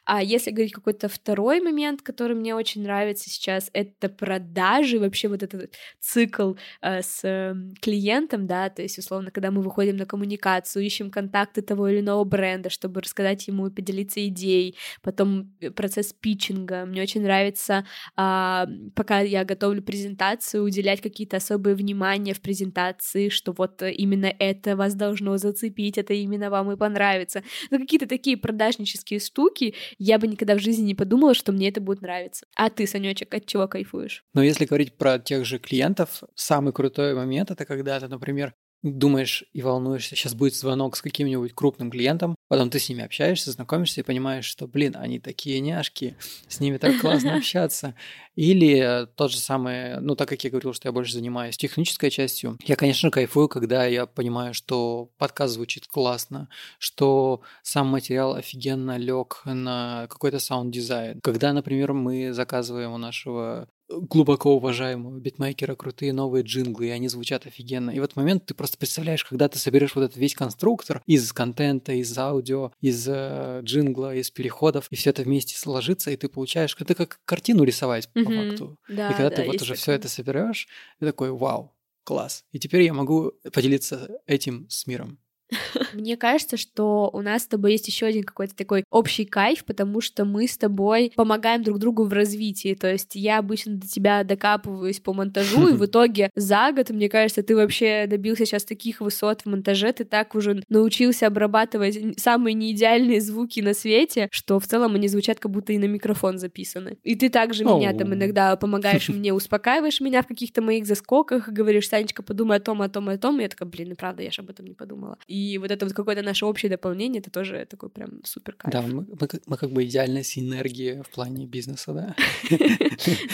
[0.06, 5.44] А если говорить какой-то второй момент, который мне очень нравится сейчас, это продажи, вообще вот
[5.44, 10.86] этот цикл э, с э, клиентом, да, то есть, условно, когда мы выходим на коммуникацию,
[10.86, 16.14] ищем контакты того или иного бренда, чтобы рассказать ему и поделиться идей, потом э, процесс
[16.14, 16.86] питчинга.
[16.86, 23.54] Мне очень нравится, а, пока я готовлю презентацию, уделять какие-то особые внимания в презентации, что
[23.54, 27.44] вот э, именно это вас должно зацепить, это именно вам и понравится.
[27.72, 31.82] Ну, какие-то такие продажнические штуки, я бы никогда в жизни не подумала, что мне это
[31.82, 32.46] будет нравиться.
[32.56, 34.24] А ты, Санечек, от чего кайфуешь?
[34.34, 38.54] Но если говорить про тех же клиентов, самый крутой момент это когда ты, например,
[38.84, 43.52] думаешь и волнуешься, сейчас будет звонок с каким-нибудь крупным клиентом, потом ты с ними общаешься,
[43.52, 46.18] знакомишься и понимаешь, что, блин, они такие няшки,
[46.50, 47.96] с ними так классно общаться.
[48.36, 52.58] Или тот же самый, ну, так как я говорил, что я больше занимаюсь технической частью,
[52.66, 59.42] я, конечно, кайфую, когда я понимаю, что подкаст звучит классно, что сам материал офигенно лег
[59.46, 61.22] на какой-то саунд-дизайн.
[61.22, 67.46] Когда, например, мы заказываем у нашего глубоко уважаемого битмейкера крутые новые джинглы, и они звучат
[67.46, 67.92] офигенно.
[67.92, 71.32] И в этот момент ты просто представляешь, когда ты соберешь вот этот весь конструктор из
[71.34, 76.30] контента, из аудио, из э, джингла, из переходов, и все это вместе сложится, и ты
[76.30, 78.36] получаешь, это как картину рисовать по Мгм.
[78.48, 78.80] факту.
[78.88, 80.68] Да, и когда да, ты вот уже все это соберешь,
[81.00, 81.74] ты такой, вау,
[82.04, 82.46] класс.
[82.52, 85.20] И теперь я могу поделиться этим с миром.
[85.94, 90.02] Мне кажется, что у нас с тобой есть еще один какой-то такой общий кайф, потому
[90.02, 92.74] что мы с тобой помогаем друг другу в развитии.
[92.74, 97.10] То есть я обычно до тебя докапываюсь по монтажу, и в итоге за год, мне
[97.10, 102.54] кажется, ты вообще добился сейчас таких высот в монтаже, ты так уже научился обрабатывать самые
[102.54, 106.98] неидеальные звуки на свете, что в целом они звучат как будто и на микрофон записаны.
[107.04, 111.90] И ты также меня там иногда помогаешь мне, успокаиваешь меня в каких-то моих заскоках, говоришь,
[111.90, 114.32] Санечка, подумай о том, о том, о том, и я такая, блин, ну правда, я
[114.32, 115.18] же об этом не подумала.
[115.28, 118.74] И вот это вот какое-то наше общее дополнение, это тоже такой прям супер кайф.
[118.74, 122.16] Да, мы, мы мы как бы идеальная синергия в плане бизнеса, да?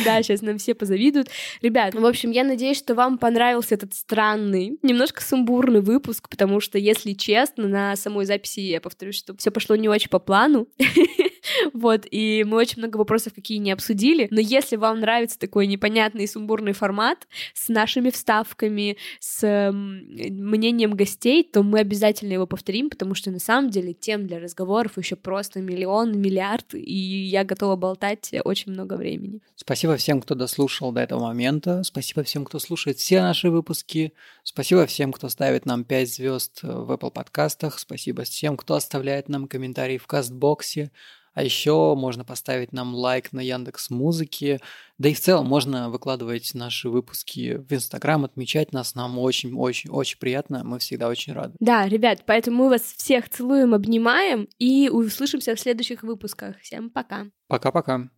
[0.03, 1.29] Да, сейчас нам все позавидуют.
[1.61, 6.77] Ребят, в общем, я надеюсь, что вам понравился этот странный, немножко сумбурный выпуск, потому что,
[6.77, 10.67] если честно, на самой записи, я повторюсь, что все пошло не очень по плану.
[11.73, 16.27] Вот, и мы очень много вопросов какие не обсудили, но если вам нравится такой непонятный
[16.27, 23.31] сумбурный формат с нашими вставками, с мнением гостей, то мы обязательно его повторим, потому что
[23.31, 28.71] на самом деле тем для разговоров еще просто миллион, миллиард, и я готова болтать очень
[28.71, 29.41] много времени.
[29.55, 31.83] Спасибо всем, кто дослушал до этого момента.
[31.83, 34.13] Спасибо всем, кто слушает все наши выпуски.
[34.43, 37.79] Спасибо всем, кто ставит нам 5 звезд в Apple подкастах.
[37.79, 40.91] Спасибо всем, кто оставляет нам комментарии в Кастбоксе.
[41.33, 44.59] А еще можно поставить нам лайк на Яндекс Музыке.
[44.97, 48.95] Да и в целом можно выкладывать наши выпуски в Инстаграм, отмечать нас.
[48.95, 50.63] Нам очень-очень-очень приятно.
[50.63, 51.55] Мы всегда очень рады.
[51.59, 56.59] Да, ребят, поэтому мы вас всех целуем, обнимаем и услышимся в следующих выпусках.
[56.61, 57.27] Всем пока.
[57.47, 58.09] Пока-пока.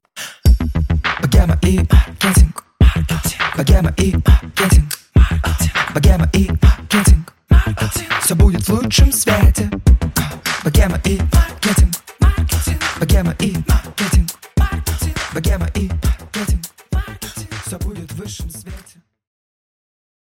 [1.22, 2.66] Богема и маркетинг.
[3.55, 4.97] Богема и маркетинг.
[5.93, 7.34] Богема и маркетинг.
[8.22, 9.70] Все будет в лучшем свете.
[10.64, 12.01] Богема и маркетинг.
[13.22, 13.80] Богема и маркетинг.